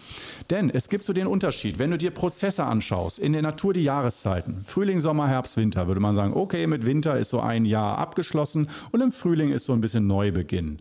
Denn 0.51 0.71
es 0.71 0.89
gibt 0.89 1.05
so 1.05 1.13
den 1.13 1.27
Unterschied, 1.27 1.79
wenn 1.79 1.91
du 1.91 1.99
dir 1.99 2.11
Prozesse 2.11 2.65
anschaust, 2.65 3.19
in 3.19 3.33
der 3.33 3.43
Natur 3.43 3.75
die 3.75 3.85
Jahreszeiten, 3.85 4.63
Frühling, 4.65 5.01
Sommer, 5.01 5.29
Herbst, 5.29 5.57
Winter, 5.57 5.89
würde 5.89 6.01
man 6.01 6.15
sagen, 6.15 6.33
okay, 6.35 6.67
mit 6.67 6.87
Winter 6.87 7.19
ist 7.19 7.31
so 7.31 7.41
ein 7.41 7.65
Jahr 7.65 7.99
abgeschlossen 7.99 8.69
und 8.93 9.01
im 9.01 9.13
Frühling 9.13 9.53
ist 9.53 9.67
so 9.67 9.73
ein 9.73 9.81
bisschen 9.81 10.07
Neubeginn. 10.07 10.81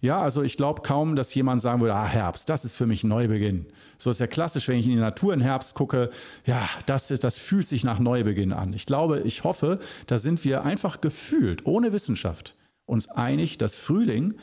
Ja, 0.00 0.20
also 0.20 0.42
ich 0.42 0.56
glaube 0.56 0.82
kaum, 0.82 1.16
dass 1.16 1.34
jemand 1.34 1.60
sagen 1.60 1.80
würde, 1.80 1.94
ah, 1.94 2.06
Herbst, 2.06 2.48
das 2.48 2.64
ist 2.64 2.76
für 2.76 2.86
mich 2.86 3.02
Neubeginn. 3.02 3.66
So 3.96 4.12
ist 4.12 4.20
ja 4.20 4.28
klassisch, 4.28 4.68
wenn 4.68 4.78
ich 4.78 4.86
in 4.86 4.92
die 4.92 4.98
Natur 4.98 5.34
im 5.34 5.40
Herbst 5.40 5.74
gucke, 5.74 6.10
ja, 6.46 6.68
das, 6.86 7.10
ist, 7.10 7.24
das 7.24 7.36
fühlt 7.36 7.66
sich 7.66 7.82
nach 7.82 7.98
Neubeginn 7.98 8.52
an. 8.52 8.72
Ich 8.74 8.86
glaube, 8.86 9.22
ich 9.24 9.42
hoffe, 9.42 9.80
da 10.06 10.20
sind 10.20 10.44
wir 10.44 10.62
einfach 10.62 11.00
gefühlt, 11.00 11.66
ohne 11.66 11.92
Wissenschaft, 11.92 12.54
uns 12.88 13.08
einig, 13.08 13.58
dass 13.58 13.76
Frühling, 13.76 14.38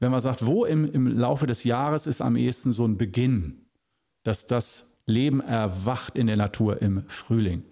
wenn 0.00 0.10
man 0.10 0.20
sagt, 0.20 0.44
wo 0.46 0.64
im, 0.64 0.84
im 0.84 1.06
Laufe 1.06 1.46
des 1.46 1.64
Jahres 1.64 2.06
ist 2.06 2.20
am 2.20 2.36
ehesten 2.36 2.72
so 2.72 2.86
ein 2.86 2.98
Beginn, 2.98 3.66
dass 4.24 4.46
das 4.46 4.98
Leben 5.06 5.40
erwacht 5.40 6.16
in 6.16 6.26
der 6.26 6.36
Natur 6.36 6.82
im 6.82 7.04
Frühling. 7.08 7.64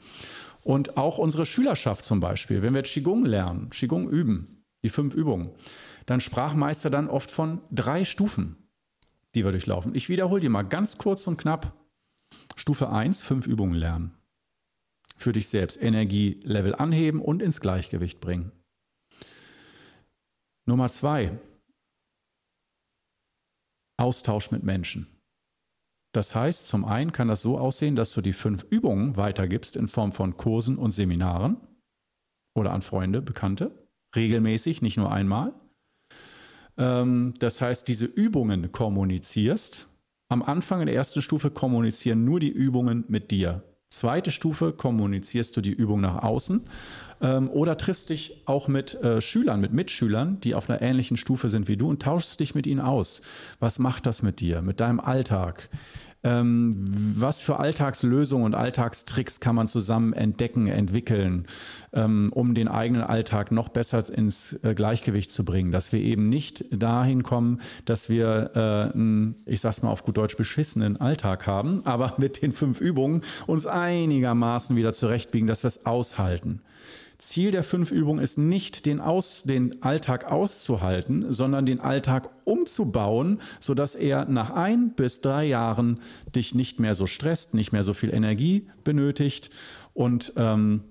Und 0.63 0.97
auch 0.97 1.19
unsere 1.19 1.47
Schülerschaft 1.47 2.05
zum 2.05 2.21
Beispiel, 2.21 2.63
wenn 2.63 2.75
wir 2.75 2.83
Qigong 2.83 3.25
lernen, 3.25 3.71
Qigong 3.71 4.09
üben, 4.09 4.63
die 4.85 4.91
fünf 4.91 5.15
Übungen, 5.15 5.51
dann 6.07 6.21
sprach 6.21 6.55
Meister 6.55 6.91
dann 6.91 7.09
oft 7.09 7.31
von 7.31 7.61
drei 7.71 8.05
Stufen, 8.05 8.57
die 9.35 9.45
wir 9.45 9.53
durchlaufen. 9.53 9.95
Ich 9.95 10.09
wiederhole 10.09 10.41
die 10.41 10.49
mal 10.49 10.63
ganz 10.63 10.99
kurz 10.99 11.27
und 11.27 11.37
knapp. 11.37 11.73
Stufe 12.57 12.91
1, 12.91 13.23
fünf 13.23 13.47
Übungen 13.47 13.75
lernen. 13.75 14.15
Für 15.17 15.33
dich 15.33 15.49
selbst 15.49 15.81
Energielevel 15.83 16.75
anheben 16.75 17.21
und 17.21 17.43
ins 17.43 17.61
Gleichgewicht 17.61 18.21
bringen. 18.21 18.53
Nummer 20.67 20.89
zwei, 20.89 21.39
Austausch 23.99 24.51
mit 24.51 24.63
Menschen. 24.63 25.07
Das 26.15 26.35
heißt, 26.35 26.67
zum 26.67 26.85
einen 26.85 27.13
kann 27.13 27.29
das 27.29 27.43
so 27.43 27.59
aussehen, 27.59 27.97
dass 27.97 28.13
du 28.13 28.21
die 28.21 28.33
fünf 28.33 28.65
Übungen 28.65 29.17
weitergibst 29.17 29.77
in 29.77 29.89
Form 29.89 30.13
von 30.13 30.37
Kursen 30.37 30.77
und 30.77 30.91
Seminaren 30.91 31.57
oder 32.55 32.73
an 32.73 32.83
Freunde, 32.83 33.23
Bekannte, 33.23 33.89
regelmäßig, 34.15 34.83
nicht 34.83 34.99
nur 34.99 35.11
einmal. 35.11 35.55
Ähm, 36.77 37.35
das 37.39 37.61
heißt, 37.61 37.89
diese 37.89 38.05
Übungen 38.07 38.71
kommunizierst. 38.71 39.89
Am 40.29 40.43
Anfang 40.43 40.81
in 40.81 40.87
der 40.87 40.95
ersten 40.95 41.23
Stufe 41.23 41.51
kommunizieren 41.51 42.25
nur 42.25 42.41
die 42.41 42.51
Übungen 42.51 43.05
mit 43.09 43.31
dir. 43.31 43.63
Zweite 43.93 44.31
Stufe 44.31 44.73
kommunizierst 44.73 45.55
du 45.57 45.61
die 45.61 45.71
Übung 45.71 46.01
nach 46.01 46.23
außen 46.23 46.63
ähm, 47.21 47.51
oder 47.51 47.77
triffst 47.77 48.09
dich 48.09 48.43
auch 48.47 48.67
mit 48.67 48.95
äh, 48.95 49.21
Schülern, 49.21 49.61
mit 49.61 49.75
Mitschülern, 49.75 50.41
die 50.41 50.55
auf 50.55 50.71
einer 50.71 50.81
ähnlichen 50.81 51.19
Stufe 51.19 51.51
sind 51.51 51.69
wie 51.69 51.77
du 51.77 51.91
und 51.91 52.01
tauschst 52.03 52.41
dich 52.41 52.55
mit 52.55 52.67
ihnen 52.67 52.81
aus. 52.81 53.21
Was 53.61 53.79
macht 53.79 54.07
das 54.07 54.23
mit 54.23 54.41
dir, 54.41 54.63
mit 54.63 54.81
deinem 54.81 54.99
Alltag? 54.99 55.69
Ähm, 56.25 56.73
was 57.17 57.41
für 57.41 57.59
Alltagslösungen 57.59 58.47
und 58.47 58.55
Alltagstricks 58.55 59.41
kann 59.41 59.57
man 59.57 59.67
zusammen 59.67 60.13
entdecken, 60.13 60.69
entwickeln, 60.69 61.47
ähm, 61.93 62.31
um 62.33 62.55
den 62.55 62.69
eigenen 62.69 63.03
Alltag 63.03 63.51
noch 63.51 63.69
besser 63.69 64.09
ins 64.13 64.53
äh, 64.63 64.75
Gleichgewicht 64.75 65.31
zu 65.31 65.45
bringen, 65.45 65.73
dass 65.73 65.93
wir 65.93 66.01
eben 66.01 66.29
nicht 66.29 66.65
dahin 66.71 67.25
kommen, 67.25 67.61
dass 67.87 68.09
wir 68.09 68.53
äh, 68.55 68.95
einen, 68.95 69.35
ich 69.47 69.61
sag's 69.61 69.83
mal 69.83 69.91
auf 69.91 70.05
gut 70.05 70.17
Deutsch, 70.17 70.37
beschissenen 70.37 70.97
Alltag 71.01 71.47
haben, 71.47 71.83
aber 71.85 72.15
mit 72.19 72.43
den 72.43 72.53
fünf 72.53 72.81
Übungen 72.81 73.23
uns 73.47 73.67
einigermaßen 73.67 74.77
wieder 74.77 74.93
zurechtbiegen, 74.93 75.49
dass 75.49 75.65
wir 75.65 75.69
es 75.69 75.87
aushalten. 75.87 76.61
Ziel 77.23 77.53
der 77.53 77.63
fünf 77.63 77.93
Übungen 77.93 78.23
ist 78.23 78.37
nicht, 78.37 78.85
den, 78.85 79.01
Aus, 79.01 79.45
den 79.45 79.81
Alltag 79.83 80.25
auszuhalten, 80.31 81.33
sondern 81.33 81.67
den 81.67 81.79
Alltag 81.79 82.31
umzubauen, 82.43 83.41
sodass 83.61 83.95
er 83.95 84.25
nach 84.25 84.51
ein 84.51 84.95
bis 84.97 85.21
drei 85.21 85.45
Jahren 85.45 86.01
dich 86.35 86.57
nicht 86.57 86.81
mehr 86.81 86.97
so 86.97 87.07
stresst, 87.07 87.55
nicht 87.55 87.73
mehr 87.73 87.85
so 87.85 87.95
viel 87.95 88.13
Energie 88.13 88.69
benötigt 88.83 89.51
und 89.95 90.33
ähm, 90.37 90.83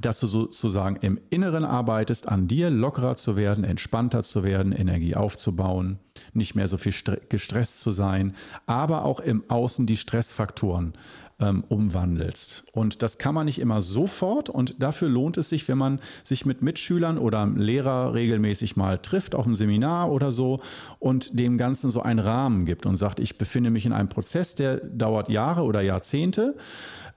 dass 0.00 0.18
du 0.18 0.26
sozusagen 0.26 0.96
im 0.96 1.20
Inneren 1.30 1.64
arbeitest, 1.64 2.28
an 2.28 2.48
dir 2.48 2.68
lockerer 2.68 3.14
zu 3.14 3.36
werden, 3.36 3.62
entspannter 3.62 4.24
zu 4.24 4.42
werden, 4.42 4.72
Energie 4.72 5.14
aufzubauen, 5.14 6.00
nicht 6.32 6.56
mehr 6.56 6.66
so 6.66 6.76
viel 6.76 6.92
gestresst 7.28 7.80
zu 7.80 7.92
sein, 7.92 8.34
aber 8.66 9.04
auch 9.04 9.20
im 9.20 9.48
Außen 9.48 9.86
die 9.86 9.96
Stressfaktoren 9.96 10.94
ähm, 11.38 11.64
umwandelst. 11.68 12.64
Und 12.72 13.02
das 13.02 13.18
kann 13.18 13.34
man 13.34 13.44
nicht 13.46 13.58
immer 13.58 13.82
sofort 13.82 14.48
und 14.48 14.76
dafür 14.82 15.08
lohnt 15.08 15.36
es 15.36 15.50
sich, 15.50 15.68
wenn 15.68 15.78
man 15.78 16.00
sich 16.24 16.46
mit 16.46 16.62
Mitschülern 16.62 17.18
oder 17.18 17.46
Lehrer 17.46 18.14
regelmäßig 18.14 18.76
mal 18.76 18.98
trifft 18.98 19.34
auf 19.34 19.46
einem 19.46 19.54
Seminar 19.54 20.10
oder 20.10 20.32
so 20.32 20.60
und 20.98 21.38
dem 21.38 21.58
Ganzen 21.58 21.90
so 21.90 22.00
einen 22.00 22.20
Rahmen 22.20 22.64
gibt 22.64 22.86
und 22.86 22.96
sagt, 22.96 23.20
ich 23.20 23.36
befinde 23.36 23.70
mich 23.70 23.84
in 23.84 23.92
einem 23.92 24.08
Prozess, 24.08 24.54
der 24.54 24.76
dauert 24.78 25.28
Jahre 25.28 25.62
oder 25.62 25.82
Jahrzehnte. 25.82 26.56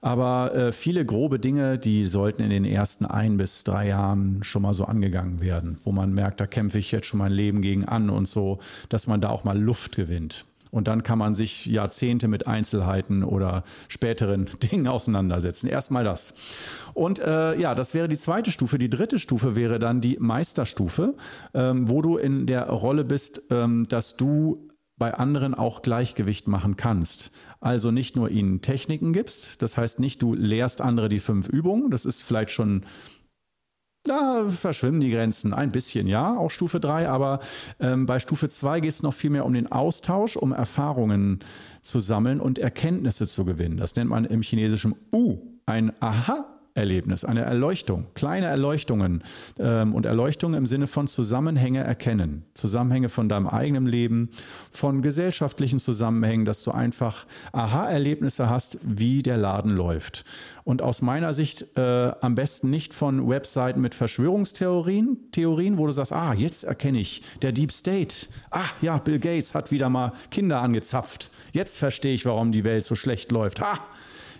Aber 0.02 0.54
äh, 0.54 0.72
viele 0.72 1.04
grobe 1.04 1.38
Dinge, 1.38 1.78
die 1.78 2.06
sollten 2.06 2.42
in 2.42 2.50
den 2.50 2.64
ersten 2.64 3.04
ein 3.04 3.36
bis 3.36 3.64
drei 3.64 3.88
Jahren 3.88 4.42
schon 4.42 4.62
mal 4.62 4.72
so 4.72 4.86
angegangen 4.86 5.40
werden, 5.40 5.78
wo 5.84 5.92
man 5.92 6.14
merkt, 6.14 6.40
da 6.40 6.46
kämpfe 6.46 6.78
ich 6.78 6.90
jetzt 6.90 7.06
schon 7.06 7.18
mein 7.18 7.32
Leben 7.32 7.60
gegen 7.60 7.84
an 7.84 8.08
und 8.08 8.26
so, 8.26 8.60
dass 8.88 9.06
man 9.06 9.20
da 9.20 9.28
auch 9.28 9.44
mal 9.44 9.58
Luft 9.58 9.96
gewinnt. 9.96 10.46
Und 10.70 10.88
dann 10.88 11.02
kann 11.02 11.18
man 11.18 11.34
sich 11.34 11.66
Jahrzehnte 11.66 12.28
mit 12.28 12.46
Einzelheiten 12.46 13.24
oder 13.24 13.64
späteren 13.88 14.48
Dingen 14.72 14.86
auseinandersetzen. 14.86 15.66
Erstmal 15.66 16.04
das. 16.04 16.34
Und 16.94 17.18
äh, 17.18 17.58
ja, 17.58 17.74
das 17.74 17.94
wäre 17.94 18.08
die 18.08 18.18
zweite 18.18 18.50
Stufe. 18.52 18.78
Die 18.78 18.90
dritte 18.90 19.18
Stufe 19.18 19.56
wäre 19.56 19.78
dann 19.78 20.00
die 20.00 20.16
Meisterstufe, 20.20 21.14
ähm, 21.54 21.88
wo 21.88 22.02
du 22.02 22.16
in 22.16 22.46
der 22.46 22.68
Rolle 22.68 23.04
bist, 23.04 23.42
ähm, 23.50 23.86
dass 23.88 24.16
du 24.16 24.70
bei 25.00 25.14
anderen 25.14 25.54
auch 25.54 25.80
Gleichgewicht 25.80 26.46
machen 26.46 26.76
kannst. 26.76 27.32
Also 27.58 27.90
nicht 27.90 28.16
nur 28.16 28.30
ihnen 28.30 28.60
Techniken 28.60 29.14
gibst, 29.14 29.62
das 29.62 29.78
heißt 29.78 29.98
nicht, 29.98 30.20
du 30.20 30.34
lehrst 30.34 30.82
andere 30.82 31.08
die 31.08 31.20
fünf 31.20 31.48
Übungen, 31.48 31.90
das 31.90 32.04
ist 32.04 32.22
vielleicht 32.22 32.50
schon 32.50 32.84
da 34.04 34.48
verschwimmen 34.48 35.00
die 35.00 35.10
Grenzen 35.10 35.52
ein 35.52 35.72
bisschen, 35.72 36.06
ja, 36.06 36.36
auch 36.36 36.50
Stufe 36.50 36.80
3, 36.80 37.08
aber 37.08 37.40
ähm, 37.80 38.06
bei 38.06 38.18
Stufe 38.18 38.48
2 38.48 38.80
geht 38.80 38.90
es 38.90 39.02
noch 39.02 39.14
viel 39.14 39.30
mehr 39.30 39.44
um 39.44 39.52
den 39.52 39.70
Austausch, 39.70 40.36
um 40.36 40.52
Erfahrungen 40.52 41.40
zu 41.82 42.00
sammeln 42.00 42.40
und 42.40 42.58
Erkenntnisse 42.58 43.26
zu 43.26 43.44
gewinnen. 43.44 43.76
Das 43.76 43.96
nennt 43.96 44.10
man 44.10 44.24
im 44.24 44.42
chinesischen 44.42 44.94
U 45.12 45.38
ein 45.66 45.92
Aha. 46.00 46.59
Erlebnis, 46.74 47.24
eine 47.24 47.42
Erleuchtung, 47.42 48.06
kleine 48.14 48.46
Erleuchtungen 48.46 49.22
ähm, 49.58 49.94
und 49.94 50.06
Erleuchtung 50.06 50.54
im 50.54 50.66
Sinne 50.66 50.86
von 50.86 51.08
Zusammenhänge 51.08 51.82
erkennen, 51.82 52.44
Zusammenhänge 52.54 53.08
von 53.08 53.28
deinem 53.28 53.46
eigenen 53.46 53.86
Leben, 53.86 54.30
von 54.70 55.02
gesellschaftlichen 55.02 55.78
Zusammenhängen, 55.80 56.44
dass 56.44 56.62
du 56.62 56.70
einfach 56.70 57.26
Aha-Erlebnisse 57.52 58.48
hast, 58.48 58.78
wie 58.82 59.22
der 59.22 59.36
Laden 59.36 59.72
läuft. 59.72 60.24
Und 60.64 60.82
aus 60.82 61.02
meiner 61.02 61.34
Sicht 61.34 61.66
äh, 61.76 62.12
am 62.20 62.34
besten 62.34 62.70
nicht 62.70 62.94
von 62.94 63.28
Webseiten 63.28 63.80
mit 63.80 63.94
Verschwörungstheorien, 63.94 65.18
Theorien, 65.32 65.78
wo 65.78 65.86
du 65.86 65.92
sagst, 65.92 66.12
ah, 66.12 66.34
jetzt 66.34 66.64
erkenne 66.64 67.00
ich, 67.00 67.22
der 67.42 67.52
Deep 67.52 67.72
State, 67.72 68.26
ah 68.50 68.68
ja, 68.80 68.98
Bill 68.98 69.18
Gates 69.18 69.54
hat 69.54 69.70
wieder 69.72 69.88
mal 69.88 70.12
Kinder 70.30 70.60
angezapft, 70.60 71.30
jetzt 71.52 71.78
verstehe 71.78 72.14
ich, 72.14 72.24
warum 72.26 72.52
die 72.52 72.64
Welt 72.64 72.84
so 72.84 72.94
schlecht 72.94 73.32
läuft. 73.32 73.60
Ha! 73.60 73.80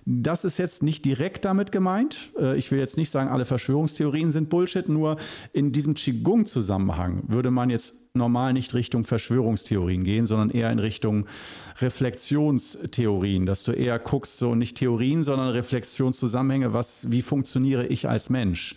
Das 0.05 0.45
ist 0.45 0.59
jetzt 0.59 0.83
nicht 0.83 1.05
direkt 1.05 1.45
damit 1.45 1.73
gemeint. 1.73 2.31
Äh, 2.39 2.57
ich 2.57 2.71
will 2.71 2.79
jetzt 2.79 2.97
nicht 2.97 3.11
sagen, 3.11 3.31
alle 3.31 3.45
Verschwörungstheorien 3.45 4.33
sind 4.33 4.49
Bullshit, 4.49 4.89
nur 4.89 5.17
in 5.53 5.73
diesem 5.73 5.95
Qigong-Zusammenhang 5.95 7.25
würde 7.29 7.51
man 7.51 7.71
jetzt 7.71 7.95
normal 8.13 8.53
nicht 8.53 8.75
Richtung 8.75 9.05
Verschwörungstheorien 9.05 10.03
gehen, 10.03 10.27
sondern 10.27 10.51
eher 10.51 10.71
in 10.73 10.81
Richtung 10.81 11.27
Reflexionstheorien, 11.81 13.47
dass 13.47 13.63
du 13.63 13.73
eher 13.73 13.99
guckst, 13.99 14.39
so 14.39 14.55
nicht 14.55 14.79
Theorien, 14.79 15.23
sondern 15.23 15.51
Reflexionszusammenhänge, 15.51 16.73
was, 16.73 17.11
wie 17.11 17.23
funktioniere 17.23 17.87
ich 17.87 18.09
als 18.09 18.29
Mensch? 18.29 18.75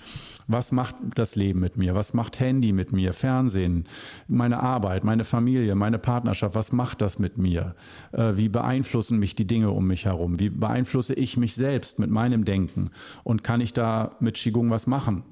Was 0.48 0.72
macht 0.72 0.96
das 1.16 1.36
Leben 1.36 1.60
mit 1.60 1.78
mir? 1.78 1.96
Was 1.96 2.14
macht 2.14 2.40
Handy 2.40 2.74
mit 2.74 2.92
mir? 2.92 3.14
Fernsehen, 3.14 3.88
meine 4.28 4.62
Arbeit, 4.62 5.04
meine 5.04 5.24
Familie, 5.24 5.76
meine 5.76 6.00
Partnerschaft, 6.00 6.56
was 6.56 6.72
macht 6.72 7.02
das 7.02 7.20
mit 7.20 7.38
mir? 7.38 7.76
Äh, 8.12 8.34
wie 8.36 8.50
beeinflussen 8.50 9.20
mich 9.20 9.36
die 9.36 9.48
Dinge 9.48 9.72
um 9.72 9.88
mich 9.88 10.06
herum? 10.06 10.40
Wie 10.40 10.50
beeinflusse 10.50 11.14
ich 11.14 11.38
mich 11.38 11.56
selbst 11.56 12.00
mit 12.00 12.10
meinem 12.10 12.46
Denken? 12.46 12.90
Und 13.24 13.44
kann 13.44 13.62
ich 13.62 13.74
da 13.74 14.16
mit 14.20 14.36
Qigong 14.36 14.70
was 14.70 14.88
machen? 14.88 15.24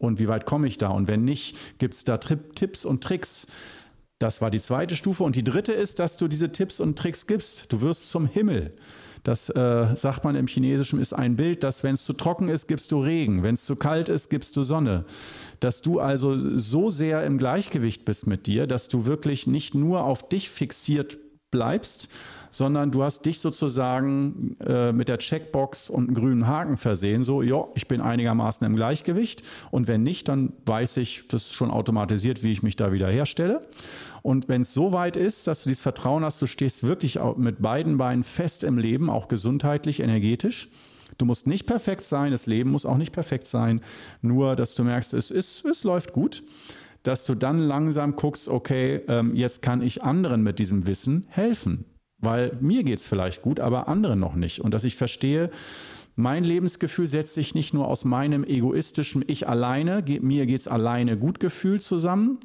Und 0.00 0.18
wie 0.18 0.28
weit 0.28 0.46
komme 0.46 0.66
ich 0.66 0.78
da? 0.78 0.88
Und 0.88 1.08
wenn 1.08 1.24
nicht, 1.24 1.78
gibt 1.78 1.94
es 1.94 2.04
da 2.04 2.18
Tipps 2.18 2.84
und 2.84 3.02
Tricks? 3.02 3.46
Das 4.18 4.40
war 4.40 4.50
die 4.50 4.60
zweite 4.60 4.96
Stufe. 4.96 5.24
Und 5.24 5.36
die 5.36 5.44
dritte 5.44 5.72
ist, 5.72 5.98
dass 5.98 6.16
du 6.16 6.28
diese 6.28 6.52
Tipps 6.52 6.80
und 6.80 6.98
Tricks 6.98 7.26
gibst. 7.26 7.72
Du 7.72 7.80
wirst 7.80 8.10
zum 8.10 8.26
Himmel. 8.26 8.74
Das 9.24 9.48
äh, 9.48 9.96
sagt 9.96 10.22
man 10.22 10.36
im 10.36 10.46
Chinesischen 10.46 11.00
ist 11.00 11.14
ein 11.14 11.34
Bild, 11.34 11.64
dass 11.64 11.82
wenn 11.82 11.94
es 11.94 12.04
zu 12.04 12.12
trocken 12.12 12.50
ist, 12.50 12.68
gibst 12.68 12.92
du 12.92 13.00
Regen, 13.00 13.42
wenn 13.42 13.54
es 13.54 13.64
zu 13.64 13.74
kalt 13.74 14.10
ist, 14.10 14.28
gibst 14.28 14.54
du 14.54 14.64
Sonne. 14.64 15.06
Dass 15.60 15.80
du 15.80 15.98
also 15.98 16.58
so 16.58 16.90
sehr 16.90 17.24
im 17.24 17.38
Gleichgewicht 17.38 18.04
bist 18.04 18.26
mit 18.26 18.46
dir, 18.46 18.66
dass 18.66 18.88
du 18.88 19.06
wirklich 19.06 19.46
nicht 19.46 19.74
nur 19.74 20.04
auf 20.04 20.28
dich 20.28 20.50
fixiert 20.50 21.16
bleibst, 21.50 22.08
sondern 22.54 22.92
du 22.92 23.02
hast 23.02 23.26
dich 23.26 23.40
sozusagen 23.40 24.56
äh, 24.64 24.92
mit 24.92 25.08
der 25.08 25.18
Checkbox 25.18 25.90
und 25.90 26.04
einem 26.04 26.14
grünen 26.14 26.46
Haken 26.46 26.76
versehen, 26.76 27.24
so, 27.24 27.42
ja, 27.42 27.64
ich 27.74 27.88
bin 27.88 28.00
einigermaßen 28.00 28.64
im 28.64 28.76
Gleichgewicht. 28.76 29.42
Und 29.72 29.88
wenn 29.88 30.04
nicht, 30.04 30.28
dann 30.28 30.52
weiß 30.64 30.98
ich 30.98 31.26
das 31.26 31.52
schon 31.52 31.72
automatisiert, 31.72 32.44
wie 32.44 32.52
ich 32.52 32.62
mich 32.62 32.76
da 32.76 32.92
wieder 32.92 33.08
herstelle. 33.08 33.66
Und 34.22 34.48
wenn 34.48 34.62
es 34.62 34.72
so 34.72 34.92
weit 34.92 35.16
ist, 35.16 35.48
dass 35.48 35.64
du 35.64 35.68
dieses 35.68 35.82
Vertrauen 35.82 36.24
hast, 36.24 36.40
du 36.42 36.46
stehst 36.46 36.84
wirklich 36.84 37.18
mit 37.36 37.58
beiden 37.58 37.98
Beinen 37.98 38.22
fest 38.22 38.62
im 38.62 38.78
Leben, 38.78 39.10
auch 39.10 39.26
gesundheitlich, 39.26 39.98
energetisch. 39.98 40.68
Du 41.18 41.24
musst 41.24 41.48
nicht 41.48 41.66
perfekt 41.66 42.02
sein, 42.02 42.30
das 42.30 42.46
Leben 42.46 42.70
muss 42.70 42.86
auch 42.86 42.98
nicht 42.98 43.12
perfekt 43.12 43.48
sein, 43.48 43.80
nur 44.22 44.54
dass 44.54 44.76
du 44.76 44.84
merkst, 44.84 45.12
es, 45.12 45.32
ist, 45.32 45.64
es 45.64 45.82
läuft 45.82 46.12
gut, 46.12 46.44
dass 47.02 47.24
du 47.24 47.34
dann 47.34 47.58
langsam 47.58 48.14
guckst, 48.14 48.48
okay, 48.48 49.00
ähm, 49.08 49.34
jetzt 49.34 49.60
kann 49.60 49.82
ich 49.82 50.04
anderen 50.04 50.44
mit 50.44 50.60
diesem 50.60 50.86
Wissen 50.86 51.26
helfen, 51.28 51.84
weil 52.24 52.56
mir 52.60 52.84
geht 52.84 52.98
es 52.98 53.06
vielleicht 53.06 53.42
gut, 53.42 53.60
aber 53.60 53.88
anderen 53.88 54.20
noch 54.20 54.34
nicht. 54.34 54.60
Und 54.60 54.72
dass 54.72 54.84
ich 54.84 54.96
verstehe, 54.96 55.50
mein 56.16 56.44
Lebensgefühl 56.44 57.06
setzt 57.06 57.34
sich 57.34 57.54
nicht 57.54 57.74
nur 57.74 57.88
aus 57.88 58.04
meinem 58.04 58.44
egoistischen 58.44 59.24
Ich 59.26 59.48
alleine, 59.48 60.04
mir 60.20 60.46
geht 60.46 60.60
es 60.60 60.68
alleine 60.68 61.16
gut 61.16 61.40
Gefühl 61.40 61.80
zusammen, 61.80 62.38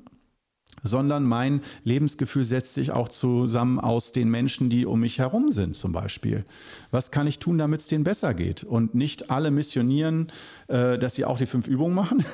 sondern 0.84 1.24
mein 1.24 1.62
Lebensgefühl 1.84 2.44
setzt 2.44 2.74
sich 2.74 2.92
auch 2.92 3.10
zusammen 3.10 3.80
aus 3.80 4.12
den 4.12 4.30
Menschen, 4.30 4.70
die 4.70 4.86
um 4.86 5.00
mich 5.00 5.20
herum 5.20 5.52
sind 5.52 5.76
zum 5.76 5.92
Beispiel. 5.92 6.46
Was 6.92 7.12
kann 7.12 7.28
ich 7.28 7.40
tun, 7.40 7.58
damit 7.58 7.82
es 7.82 7.88
denen 7.88 8.04
besser 8.04 8.34
geht? 8.34 8.64
Und 8.64 8.96
nicht 8.96 9.32
alle 9.32 9.52
missionieren, 9.52 10.32
äh, 10.68 10.98
dass 10.98 11.16
sie 11.16 11.26
auch 11.26 11.38
die 11.38 11.46
fünf 11.46 11.68
Übungen 11.68 11.96
machen. 11.96 12.26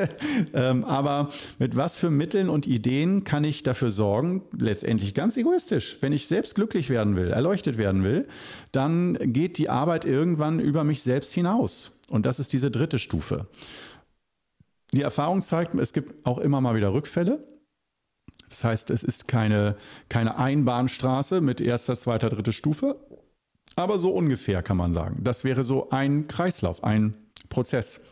ähm, 0.54 0.84
aber 0.84 1.30
mit 1.58 1.76
was 1.76 1.96
für 1.96 2.10
Mitteln 2.10 2.48
und 2.48 2.66
Ideen 2.66 3.24
kann 3.24 3.44
ich 3.44 3.62
dafür 3.62 3.90
sorgen, 3.90 4.42
letztendlich 4.56 5.14
ganz 5.14 5.36
egoistisch, 5.36 5.98
wenn 6.00 6.12
ich 6.12 6.26
selbst 6.26 6.54
glücklich 6.54 6.90
werden 6.90 7.16
will, 7.16 7.28
erleuchtet 7.28 7.78
werden 7.78 8.04
will, 8.04 8.26
dann 8.72 9.18
geht 9.20 9.58
die 9.58 9.68
Arbeit 9.68 10.04
irgendwann 10.04 10.60
über 10.60 10.84
mich 10.84 11.02
selbst 11.02 11.32
hinaus. 11.32 11.98
Und 12.08 12.26
das 12.26 12.38
ist 12.38 12.52
diese 12.52 12.70
dritte 12.70 12.98
Stufe. 12.98 13.46
Die 14.92 15.02
Erfahrung 15.02 15.42
zeigt, 15.42 15.74
es 15.74 15.92
gibt 15.92 16.26
auch 16.26 16.38
immer 16.38 16.60
mal 16.60 16.76
wieder 16.76 16.92
Rückfälle. 16.92 17.42
Das 18.52 18.64
heißt, 18.64 18.90
es 18.90 19.02
ist 19.02 19.28
keine, 19.28 19.76
keine 20.10 20.36
Einbahnstraße 20.36 21.40
mit 21.40 21.62
erster, 21.62 21.96
zweiter, 21.96 22.28
dritter 22.28 22.52
Stufe, 22.52 23.00
aber 23.76 23.98
so 23.98 24.10
ungefähr 24.10 24.62
kann 24.62 24.76
man 24.76 24.92
sagen. 24.92 25.24
Das 25.24 25.42
wäre 25.42 25.64
so 25.64 25.88
ein 25.88 26.28
Kreislauf, 26.28 26.84
ein 26.84 27.16
Prozess 27.48 28.02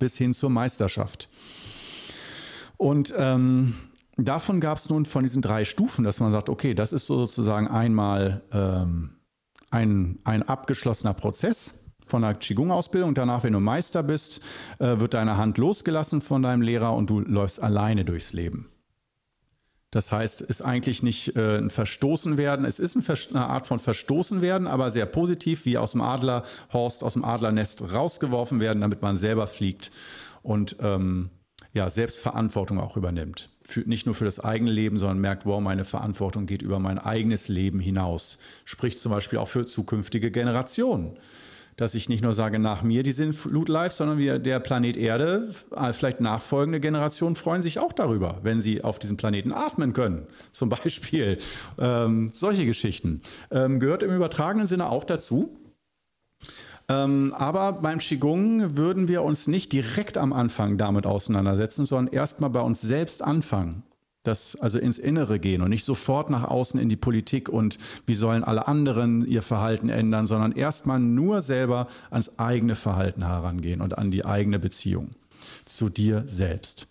bis 0.00 0.16
hin 0.16 0.34
zur 0.34 0.50
Meisterschaft. 0.50 1.28
Und 2.78 3.14
ähm, 3.16 3.74
davon 4.16 4.58
gab 4.58 4.78
es 4.78 4.88
nun 4.88 5.06
von 5.06 5.22
diesen 5.22 5.40
drei 5.40 5.64
Stufen, 5.64 6.02
dass 6.02 6.18
man 6.18 6.32
sagt, 6.32 6.48
okay, 6.48 6.74
das 6.74 6.92
ist 6.92 7.06
sozusagen 7.06 7.68
einmal 7.68 8.42
ähm, 8.52 9.20
ein, 9.70 10.18
ein 10.24 10.42
abgeschlossener 10.42 11.14
Prozess 11.14 11.74
von 12.08 12.22
der 12.22 12.34
Qigong-Ausbildung. 12.34 13.14
Danach, 13.14 13.44
wenn 13.44 13.52
du 13.52 13.60
Meister 13.60 14.02
bist, 14.02 14.40
äh, 14.80 14.98
wird 14.98 15.14
deine 15.14 15.36
Hand 15.36 15.58
losgelassen 15.58 16.22
von 16.22 16.42
deinem 16.42 16.62
Lehrer 16.62 16.92
und 16.96 17.08
du 17.08 17.20
läufst 17.20 17.62
alleine 17.62 18.04
durchs 18.04 18.32
Leben. 18.32 18.68
Das 19.90 20.12
heißt, 20.12 20.40
ist 20.40 20.62
eigentlich 20.62 21.02
nicht 21.02 21.34
äh, 21.36 21.58
ein 21.58 21.70
Verstoßen 21.70 22.36
werden. 22.36 22.64
Es 22.64 22.78
ist 22.78 22.96
eine 23.30 23.46
Art 23.46 23.66
von 23.66 23.80
Verstoßen 23.80 24.40
werden, 24.40 24.68
aber 24.68 24.90
sehr 24.90 25.06
positiv, 25.06 25.64
wie 25.66 25.78
aus 25.78 25.92
dem 25.92 26.00
Adlerhorst, 26.00 27.02
aus 27.02 27.14
dem 27.14 27.24
Adlernest 27.24 27.92
rausgeworfen 27.92 28.60
werden, 28.60 28.80
damit 28.80 29.02
man 29.02 29.16
selber 29.16 29.48
fliegt 29.48 29.90
und 30.42 30.76
ähm, 30.80 31.30
ja, 31.72 31.90
Selbstverantwortung 31.90 32.78
auch 32.78 32.96
übernimmt. 32.96 33.50
Für, 33.64 33.80
nicht 33.80 34.06
nur 34.06 34.14
für 34.14 34.24
das 34.24 34.40
eigene 34.40 34.70
Leben, 34.70 34.98
sondern 34.98 35.20
merkt, 35.20 35.46
wow, 35.46 35.60
meine 35.60 35.84
Verantwortung 35.84 36.46
geht 36.46 36.62
über 36.62 36.78
mein 36.78 36.98
eigenes 36.98 37.48
Leben 37.48 37.80
hinaus. 37.80 38.38
Spricht 38.64 38.98
zum 38.98 39.12
Beispiel 39.12 39.38
auch 39.38 39.48
für 39.48 39.66
zukünftige 39.66 40.30
Generationen 40.30 41.16
dass 41.80 41.94
ich 41.94 42.10
nicht 42.10 42.22
nur 42.22 42.34
sage, 42.34 42.58
nach 42.58 42.82
mir 42.82 43.02
die 43.02 43.12
Sinnflut 43.12 43.70
live, 43.70 43.92
sondern 43.92 44.18
wir, 44.18 44.38
der 44.38 44.60
Planet 44.60 44.98
Erde, 44.98 45.48
äh, 45.74 45.94
vielleicht 45.94 46.20
nachfolgende 46.20 46.78
Generationen 46.78 47.36
freuen 47.36 47.62
sich 47.62 47.78
auch 47.78 47.94
darüber, 47.94 48.36
wenn 48.42 48.60
sie 48.60 48.84
auf 48.84 48.98
diesem 48.98 49.16
Planeten 49.16 49.50
atmen 49.50 49.94
können. 49.94 50.26
Zum 50.52 50.68
Beispiel 50.68 51.38
ähm, 51.78 52.30
solche 52.34 52.66
Geschichten. 52.66 53.22
Ähm, 53.50 53.80
gehört 53.80 54.02
im 54.02 54.14
übertragenen 54.14 54.66
Sinne 54.66 54.90
auch 54.90 55.04
dazu. 55.04 55.56
Ähm, 56.90 57.32
aber 57.34 57.72
beim 57.72 57.98
Qigong 57.98 58.76
würden 58.76 59.08
wir 59.08 59.22
uns 59.22 59.46
nicht 59.46 59.72
direkt 59.72 60.18
am 60.18 60.34
Anfang 60.34 60.76
damit 60.76 61.06
auseinandersetzen, 61.06 61.86
sondern 61.86 62.12
erstmal 62.12 62.50
bei 62.50 62.60
uns 62.60 62.82
selbst 62.82 63.22
anfangen 63.22 63.84
das 64.22 64.56
also 64.56 64.78
ins 64.78 64.98
Innere 64.98 65.38
gehen 65.38 65.62
und 65.62 65.70
nicht 65.70 65.84
sofort 65.84 66.30
nach 66.30 66.44
außen 66.44 66.78
in 66.78 66.88
die 66.88 66.96
Politik 66.96 67.48
und 67.48 67.78
wie 68.06 68.14
sollen 68.14 68.44
alle 68.44 68.68
anderen 68.68 69.26
ihr 69.26 69.42
Verhalten 69.42 69.88
ändern, 69.88 70.26
sondern 70.26 70.52
erstmal 70.52 71.00
nur 71.00 71.40
selber 71.40 71.86
ans 72.10 72.38
eigene 72.38 72.74
Verhalten 72.74 73.26
herangehen 73.26 73.80
und 73.80 73.96
an 73.96 74.10
die 74.10 74.24
eigene 74.24 74.58
Beziehung 74.58 75.10
zu 75.64 75.88
dir 75.88 76.24
selbst. 76.26 76.86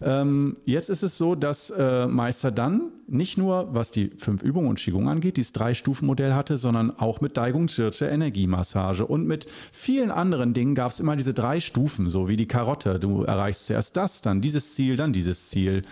Ähm, 0.00 0.56
jetzt 0.64 0.90
ist 0.90 1.02
es 1.02 1.16
so, 1.16 1.34
dass 1.34 1.70
äh, 1.70 2.06
Meister 2.06 2.50
dann 2.50 2.90
nicht 3.06 3.38
nur, 3.38 3.68
was 3.72 3.90
die 3.90 4.10
fünf 4.16 4.42
Übungen 4.42 4.68
und 4.68 4.78
Qigong 4.78 5.08
angeht, 5.08 5.36
dieses 5.36 5.52
Drei-Stufen-Modell 5.52 6.34
hatte, 6.34 6.58
sondern 6.58 6.90
auch 6.98 7.20
mit 7.20 7.36
Daigung 7.36 7.68
Chirche 7.68 8.06
Energiemassage 8.06 9.06
und 9.06 9.26
mit 9.26 9.46
vielen 9.72 10.10
anderen 10.10 10.54
Dingen 10.54 10.74
gab 10.74 10.90
es 10.90 11.00
immer 11.00 11.16
diese 11.16 11.34
drei 11.34 11.60
Stufen, 11.60 12.08
so 12.08 12.28
wie 12.28 12.36
die 12.36 12.48
Karotte. 12.48 12.98
Du 12.98 13.22
erreichst 13.22 13.66
zuerst 13.66 13.96
das, 13.96 14.22
dann 14.22 14.40
dieses 14.40 14.74
Ziel, 14.74 14.96
dann 14.96 15.12
dieses 15.12 15.48
Ziel. 15.48 15.82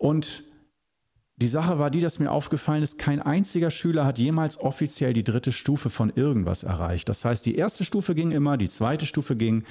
Und 0.00 0.44
die 1.36 1.48
Sache 1.48 1.78
war 1.78 1.90
die, 1.90 2.00
dass 2.00 2.18
mir 2.18 2.32
aufgefallen 2.32 2.82
ist, 2.82 2.96
kein 2.96 3.20
einziger 3.20 3.70
Schüler 3.70 4.06
hat 4.06 4.18
jemals 4.18 4.58
offiziell 4.58 5.12
die 5.12 5.24
dritte 5.24 5.52
Stufe 5.52 5.90
von 5.90 6.10
irgendwas 6.14 6.62
erreicht. 6.62 7.10
Das 7.10 7.22
heißt, 7.22 7.44
die 7.44 7.54
erste 7.54 7.84
Stufe 7.84 8.14
ging 8.14 8.30
immer, 8.30 8.56
die 8.56 8.70
zweite 8.70 9.04
Stufe 9.04 9.36
ging, 9.36 9.62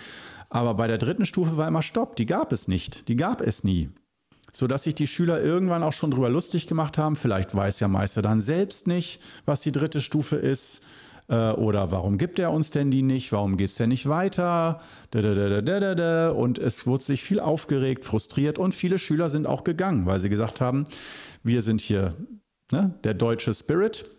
aber 0.49 0.75
bei 0.75 0.87
der 0.87 0.99
dritten 0.99 1.25
Stufe 1.25 1.57
war 1.57 1.67
immer 1.67 1.81
Stopp, 1.81 2.15
die 2.15 2.27
gab 2.27 2.51
es 2.51 2.67
nicht, 2.67 3.07
die 3.07 3.15
gab 3.15 3.41
es 3.41 3.63
nie. 3.63 3.89
Sodass 4.51 4.83
sich 4.83 4.93
die 4.93 5.07
Schüler 5.07 5.41
irgendwann 5.41 5.81
auch 5.81 5.93
schon 5.93 6.11
drüber 6.11 6.29
lustig 6.29 6.67
gemacht 6.67 6.99
haben, 6.99 7.15
vielleicht 7.15 7.55
weiß 7.55 7.79
ja 7.79 7.87
Meister 7.87 8.21
dann 8.21 8.39
selbst 8.39 8.85
nicht, 8.85 9.21
was 9.45 9.61
die 9.61 9.71
dritte 9.71 9.99
Stufe 9.99 10.35
ist 10.35 10.83
äh, 11.29 11.51
oder 11.51 11.91
warum 11.91 12.17
gibt 12.17 12.39
er 12.39 12.51
uns 12.51 12.71
denn 12.71 12.91
die 12.91 13.03
nicht? 13.03 13.31
Warum 13.31 13.55
geht 13.55 13.69
es 13.69 13.75
denn 13.75 13.89
nicht 13.89 14.09
weiter? 14.09 14.81
Und 15.13 16.59
es 16.59 16.87
wurde 16.87 17.03
sich 17.03 17.23
viel 17.23 17.39
aufgeregt, 17.39 18.03
frustriert 18.03 18.59
und 18.59 18.73
viele 18.75 18.99
Schüler 18.99 19.29
sind 19.29 19.47
auch 19.47 19.63
gegangen, 19.63 20.05
weil 20.05 20.19
sie 20.19 20.29
gesagt 20.29 20.59
haben, 20.59 20.85
wir 21.43 21.61
sind 21.61 21.81
hier 21.81 22.15
ne, 22.71 22.95
der 23.03 23.13
deutsche 23.13 23.53
Spirit. 23.53 24.09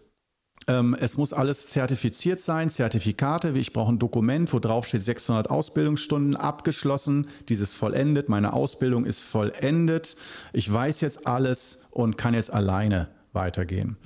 Ähm, 0.68 0.96
es 0.98 1.16
muss 1.16 1.32
alles 1.32 1.68
zertifiziert 1.68 2.38
sein, 2.38 2.70
Zertifikate. 2.70 3.50
Ich 3.58 3.72
brauche 3.72 3.92
ein 3.92 3.98
Dokument, 3.98 4.52
wo 4.52 4.58
drauf 4.58 4.86
steht 4.86 5.02
600 5.02 5.50
Ausbildungsstunden 5.50 6.36
abgeschlossen. 6.36 7.28
Dieses 7.48 7.74
vollendet. 7.74 8.28
Meine 8.28 8.52
Ausbildung 8.52 9.04
ist 9.04 9.20
vollendet. 9.20 10.16
Ich 10.52 10.70
weiß 10.70 11.00
jetzt 11.00 11.26
alles 11.26 11.86
und 11.90 12.16
kann 12.18 12.34
jetzt 12.34 12.52
alleine 12.52 13.08
weitergehen. 13.32 13.96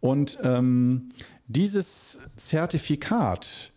Und 0.00 0.38
ähm, 0.42 1.08
dieses 1.48 2.18
Zertifikat, 2.36 3.72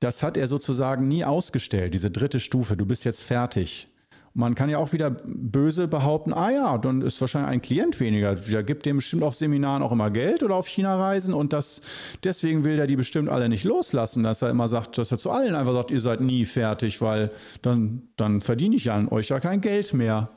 das 0.00 0.22
hat 0.22 0.36
er 0.36 0.46
sozusagen 0.46 1.08
nie 1.08 1.24
ausgestellt, 1.24 1.94
diese 1.94 2.10
dritte 2.10 2.40
Stufe, 2.40 2.76
du 2.76 2.86
bist 2.86 3.04
jetzt 3.04 3.22
fertig. 3.22 3.88
Man 4.34 4.54
kann 4.54 4.70
ja 4.70 4.78
auch 4.78 4.92
wieder 4.92 5.10
böse 5.10 5.88
behaupten, 5.88 6.32
ah 6.32 6.50
ja, 6.50 6.78
dann 6.78 7.00
ist 7.02 7.20
wahrscheinlich 7.20 7.50
ein 7.50 7.62
Klient 7.62 7.98
weniger. 7.98 8.36
Der 8.36 8.62
gibt 8.62 8.86
dem 8.86 8.98
bestimmt 8.98 9.24
auf 9.24 9.34
Seminaren 9.34 9.82
auch 9.82 9.90
immer 9.90 10.10
Geld 10.10 10.44
oder 10.44 10.54
auf 10.54 10.68
China-Reisen 10.68 11.34
und 11.34 11.52
das, 11.52 11.80
deswegen 12.22 12.62
will 12.62 12.76
der 12.76 12.86
die 12.86 12.94
bestimmt 12.94 13.30
alle 13.30 13.48
nicht 13.48 13.64
loslassen, 13.64 14.22
dass 14.22 14.42
er 14.42 14.50
immer 14.50 14.68
sagt, 14.68 14.96
dass 14.96 15.10
er 15.10 15.18
zu 15.18 15.30
allen 15.30 15.56
einfach 15.56 15.72
sagt, 15.72 15.90
ihr 15.90 16.00
seid 16.00 16.20
nie 16.20 16.44
fertig, 16.44 17.00
weil 17.00 17.32
dann, 17.62 18.02
dann 18.16 18.40
verdiene 18.40 18.76
ich 18.76 18.92
an 18.92 19.08
euch 19.08 19.30
ja 19.30 19.40
kein 19.40 19.60
Geld 19.60 19.92
mehr. 19.92 20.30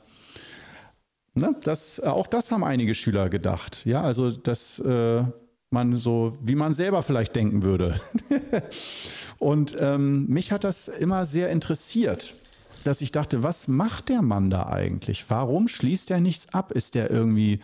Ne? 1.34 1.54
Das, 1.62 2.00
auch 2.00 2.26
das 2.26 2.50
haben 2.50 2.64
einige 2.64 2.94
Schüler 2.94 3.28
gedacht. 3.28 3.86
Ja, 3.86 4.02
also 4.02 4.32
das, 4.32 4.80
äh, 4.80 5.22
man 5.72 5.98
so, 5.98 6.36
wie 6.42 6.54
man 6.54 6.74
selber 6.74 7.02
vielleicht 7.02 7.36
denken 7.36 7.62
würde. 7.62 8.00
und 9.38 9.76
ähm, 9.78 10.26
mich 10.26 10.52
hat 10.52 10.64
das 10.64 10.88
immer 10.88 11.26
sehr 11.26 11.50
interessiert, 11.50 12.34
dass 12.84 13.00
ich 13.00 13.12
dachte, 13.12 13.42
was 13.42 13.68
macht 13.68 14.08
der 14.08 14.22
Mann 14.22 14.50
da 14.50 14.66
eigentlich? 14.66 15.26
Warum 15.28 15.68
schließt 15.68 16.10
er 16.10 16.20
nichts 16.20 16.52
ab? 16.52 16.72
Ist 16.72 16.94
der 16.94 17.10
irgendwie, 17.10 17.60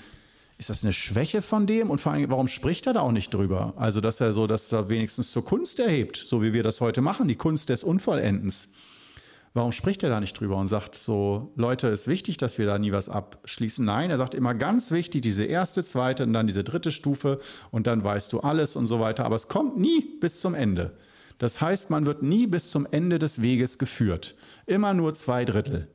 ist 0.59 0.71
das 0.71 0.85
eine 0.85 0.93
Schwäche 0.93 1.43
von 1.43 1.67
dem? 1.67 1.91
Und 1.91 2.01
vor 2.01 2.13
allem, 2.13 2.31
warum 2.31 2.49
spricht 2.49 2.87
er 2.87 2.93
da 2.93 3.01
auch 3.01 3.13
nicht 3.13 3.35
drüber? 3.35 3.75
Also, 3.77 4.01
dass 4.01 4.21
er 4.21 4.33
so, 4.33 4.47
dass 4.47 4.71
er 4.73 4.89
wenigstens 4.89 5.33
zur 5.33 5.45
Kunst 5.45 5.79
erhebt, 5.81 6.17
so 6.17 6.43
wie 6.43 6.53
wir 6.53 6.63
das 6.63 6.81
heute 6.81 7.01
machen, 7.01 7.29
die 7.29 7.37
Kunst 7.37 7.69
des 7.69 7.85
Unvollendens. 7.85 8.69
Warum 9.59 9.73
spricht 9.73 10.05
er 10.05 10.09
da 10.09 10.21
nicht 10.21 10.39
drüber 10.39 10.55
und 10.57 10.69
sagt 10.69 10.95
so, 10.95 11.51
Leute, 11.57 11.89
ist 11.89 12.07
wichtig, 12.07 12.37
dass 12.37 12.59
wir 12.59 12.67
da 12.67 12.79
nie 12.79 12.93
was 12.93 13.09
abschließen? 13.09 13.85
Nein, 13.85 14.09
er 14.09 14.17
sagt 14.17 14.37
immer 14.37 14.55
ganz 14.55 14.93
wichtig, 14.93 15.23
diese 15.23 15.47
erste, 15.47 15.83
zweite 15.83 16.23
und 16.23 16.33
dann 16.33 16.47
diese 16.47 16.63
dritte 16.63 16.93
Stufe 16.93 17.41
und 17.73 17.89
dann 17.89 18.05
weißt 18.05 18.33
du 18.33 18.39
alles 18.39 18.77
und 18.77 18.87
so 18.87 19.01
weiter. 19.01 19.25
Aber 19.25 19.35
es 19.35 19.49
kommt 19.49 19.77
nie 19.77 20.01
bis 20.21 20.41
zum 20.41 20.55
Ende. 20.55 20.97
Das 21.39 21.61
heißt, 21.61 21.91
man 21.91 22.07
wird 22.07 22.23
nie 22.23 22.47
bis 22.47 22.71
zum 22.71 22.87
Ende 22.89 23.19
des 23.19 23.43
Weges 23.43 23.79
geführt. 23.79 24.37
Immer 24.67 24.95
nur 24.95 25.13
zwei 25.15 25.45
Drittel. 25.45 25.89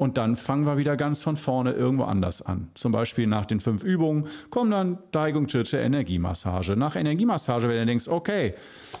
Und 0.00 0.16
dann 0.16 0.34
fangen 0.34 0.64
wir 0.64 0.78
wieder 0.78 0.96
ganz 0.96 1.22
von 1.22 1.36
vorne 1.36 1.72
irgendwo 1.72 2.04
anders 2.04 2.40
an. 2.40 2.70
Zum 2.72 2.90
Beispiel 2.90 3.26
nach 3.26 3.44
den 3.44 3.60
fünf 3.60 3.84
Übungen 3.84 4.28
kommt 4.48 4.72
dann 4.72 4.98
Daigung 5.12 5.46
Chiche 5.46 5.76
Energiemassage. 5.76 6.74
Nach 6.74 6.96
Energiemassage, 6.96 7.68
wenn 7.68 7.76
du 7.76 7.84
denkst, 7.84 8.08
okay, 8.08 8.54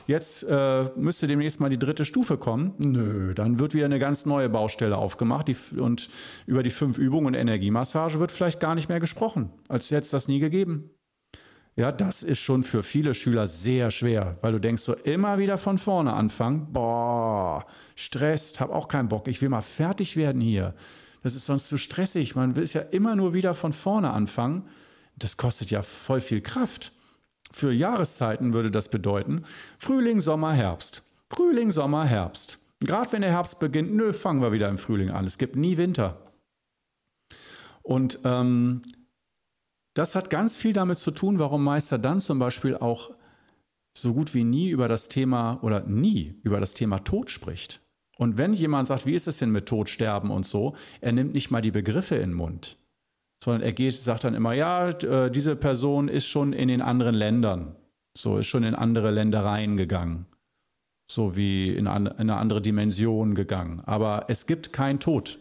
jetzt 0.06 0.42
äh, 0.42 0.90
müsste 0.96 1.26
demnächst 1.26 1.58
mal 1.58 1.70
die 1.70 1.78
dritte 1.78 2.04
Stufe 2.04 2.36
kommen. 2.36 2.74
Nö, 2.76 3.32
dann 3.32 3.58
wird 3.58 3.72
wieder 3.72 3.86
eine 3.86 3.98
ganz 3.98 4.26
neue 4.26 4.50
Baustelle 4.50 4.98
aufgemacht. 4.98 5.48
Die, 5.48 5.56
und 5.80 6.10
über 6.44 6.62
die 6.62 6.68
fünf 6.68 6.98
Übungen 6.98 7.28
und 7.28 7.34
Energiemassage 7.34 8.20
wird 8.20 8.30
vielleicht 8.30 8.60
gar 8.60 8.74
nicht 8.74 8.90
mehr 8.90 9.00
gesprochen. 9.00 9.48
Als 9.70 9.90
hätte 9.90 10.02
es 10.02 10.10
das 10.10 10.28
nie 10.28 10.38
gegeben. 10.38 10.90
Ja, 11.76 11.92
das 11.92 12.22
ist 12.22 12.40
schon 12.40 12.62
für 12.62 12.82
viele 12.82 13.14
Schüler 13.14 13.46
sehr 13.46 13.90
schwer, 13.90 14.36
weil 14.42 14.52
du 14.52 14.58
denkst 14.58 14.82
so 14.82 14.94
immer 14.94 15.38
wieder 15.38 15.56
von 15.56 15.78
vorne 15.78 16.12
anfangen. 16.12 16.72
Boah, 16.72 17.64
stresst, 17.94 18.60
hab 18.60 18.70
auch 18.70 18.88
keinen 18.88 19.08
Bock. 19.08 19.28
Ich 19.28 19.40
will 19.40 19.48
mal 19.48 19.62
fertig 19.62 20.16
werden 20.16 20.40
hier. 20.40 20.74
Das 21.22 21.34
ist 21.34 21.46
sonst 21.46 21.68
zu 21.68 21.78
stressig. 21.78 22.34
Man 22.34 22.56
will 22.56 22.64
es 22.64 22.72
ja 22.72 22.80
immer 22.80 23.16
nur 23.16 23.34
wieder 23.34 23.54
von 23.54 23.72
vorne 23.72 24.10
anfangen. 24.10 24.68
Das 25.16 25.36
kostet 25.36 25.70
ja 25.70 25.82
voll 25.82 26.20
viel 26.20 26.40
Kraft. 26.40 26.92
Für 27.52 27.72
Jahreszeiten 27.72 28.52
würde 28.52 28.70
das 28.70 28.88
bedeuten 28.88 29.44
Frühling, 29.78 30.20
Sommer, 30.20 30.52
Herbst. 30.52 31.02
Frühling, 31.30 31.72
Sommer, 31.72 32.04
Herbst. 32.04 32.58
Gerade 32.80 33.12
wenn 33.12 33.22
der 33.22 33.30
Herbst 33.30 33.60
beginnt, 33.60 33.92
nö, 33.92 34.12
fangen 34.12 34.40
wir 34.40 34.52
wieder 34.52 34.68
im 34.68 34.78
Frühling 34.78 35.10
an. 35.10 35.26
Es 35.26 35.36
gibt 35.36 35.56
nie 35.56 35.76
Winter. 35.76 36.16
Und 37.82 38.20
ähm, 38.24 38.82
das 39.94 40.14
hat 40.14 40.30
ganz 40.30 40.56
viel 40.56 40.72
damit 40.72 40.98
zu 40.98 41.10
tun, 41.10 41.38
warum 41.38 41.64
Meister 41.64 41.98
dann 41.98 42.20
zum 42.20 42.38
Beispiel 42.38 42.76
auch 42.76 43.10
so 43.96 44.14
gut 44.14 44.34
wie 44.34 44.44
nie 44.44 44.70
über 44.70 44.88
das 44.88 45.08
Thema 45.08 45.58
oder 45.62 45.80
nie 45.80 46.38
über 46.42 46.60
das 46.60 46.74
Thema 46.74 47.00
Tod 47.00 47.30
spricht. 47.30 47.80
Und 48.16 48.38
wenn 48.38 48.52
jemand 48.52 48.88
sagt, 48.88 49.06
wie 49.06 49.14
ist 49.14 49.26
es 49.26 49.38
denn 49.38 49.50
mit 49.50 49.66
Tod, 49.66 49.88
Sterben 49.88 50.30
und 50.30 50.46
so, 50.46 50.76
er 51.00 51.12
nimmt 51.12 51.32
nicht 51.32 51.50
mal 51.50 51.62
die 51.62 51.70
Begriffe 51.70 52.16
in 52.16 52.30
den 52.30 52.34
Mund, 52.34 52.76
sondern 53.42 53.62
er 53.62 53.72
geht, 53.72 53.96
sagt 53.96 54.24
dann 54.24 54.34
immer, 54.34 54.52
ja, 54.52 54.90
äh, 54.90 55.30
diese 55.30 55.56
Person 55.56 56.08
ist 56.08 56.26
schon 56.26 56.52
in 56.52 56.68
den 56.68 56.82
anderen 56.82 57.14
Ländern, 57.14 57.76
so 58.16 58.38
ist 58.38 58.46
schon 58.46 58.62
in 58.62 58.74
andere 58.74 59.10
Ländereien 59.10 59.76
gegangen, 59.76 60.26
so 61.10 61.34
wie 61.34 61.70
in 61.70 61.86
eine 61.86 62.36
andere 62.36 62.60
Dimension 62.60 63.34
gegangen. 63.34 63.80
Aber 63.86 64.26
es 64.28 64.46
gibt 64.46 64.72
keinen 64.72 65.00
Tod. 65.00 65.38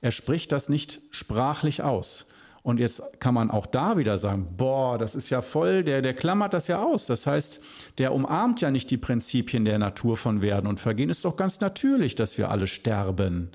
Er 0.00 0.12
spricht 0.12 0.52
das 0.52 0.68
nicht 0.68 1.00
sprachlich 1.10 1.82
aus. 1.82 2.26
Und 2.66 2.80
jetzt 2.80 3.20
kann 3.20 3.32
man 3.32 3.52
auch 3.52 3.64
da 3.64 3.96
wieder 3.96 4.18
sagen, 4.18 4.56
boah, 4.56 4.98
das 4.98 5.14
ist 5.14 5.30
ja 5.30 5.40
voll, 5.40 5.84
der, 5.84 6.02
der 6.02 6.14
klammert 6.14 6.52
das 6.52 6.66
ja 6.66 6.82
aus. 6.82 7.06
Das 7.06 7.24
heißt, 7.24 7.60
der 7.98 8.12
umarmt 8.12 8.60
ja 8.60 8.72
nicht 8.72 8.90
die 8.90 8.96
Prinzipien 8.96 9.64
der 9.64 9.78
Natur 9.78 10.16
von 10.16 10.42
Werden 10.42 10.66
und 10.66 10.80
Vergehen. 10.80 11.08
Ist 11.08 11.24
doch 11.24 11.36
ganz 11.36 11.60
natürlich, 11.60 12.16
dass 12.16 12.36
wir 12.38 12.50
alle 12.50 12.66
sterben. 12.66 13.52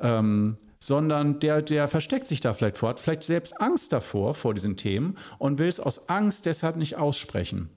Ähm, 0.00 0.56
sondern 0.80 1.38
der, 1.38 1.62
der 1.62 1.86
versteckt 1.86 2.26
sich 2.26 2.40
da 2.40 2.52
vielleicht 2.52 2.78
vor, 2.78 2.88
hat 2.88 2.98
vielleicht 2.98 3.22
selbst 3.22 3.60
Angst 3.60 3.92
davor, 3.92 4.34
vor 4.34 4.54
diesen 4.54 4.76
Themen 4.76 5.16
und 5.38 5.60
will 5.60 5.68
es 5.68 5.78
aus 5.78 6.08
Angst 6.08 6.44
deshalb 6.44 6.74
nicht 6.74 6.96
aussprechen. 6.96 7.68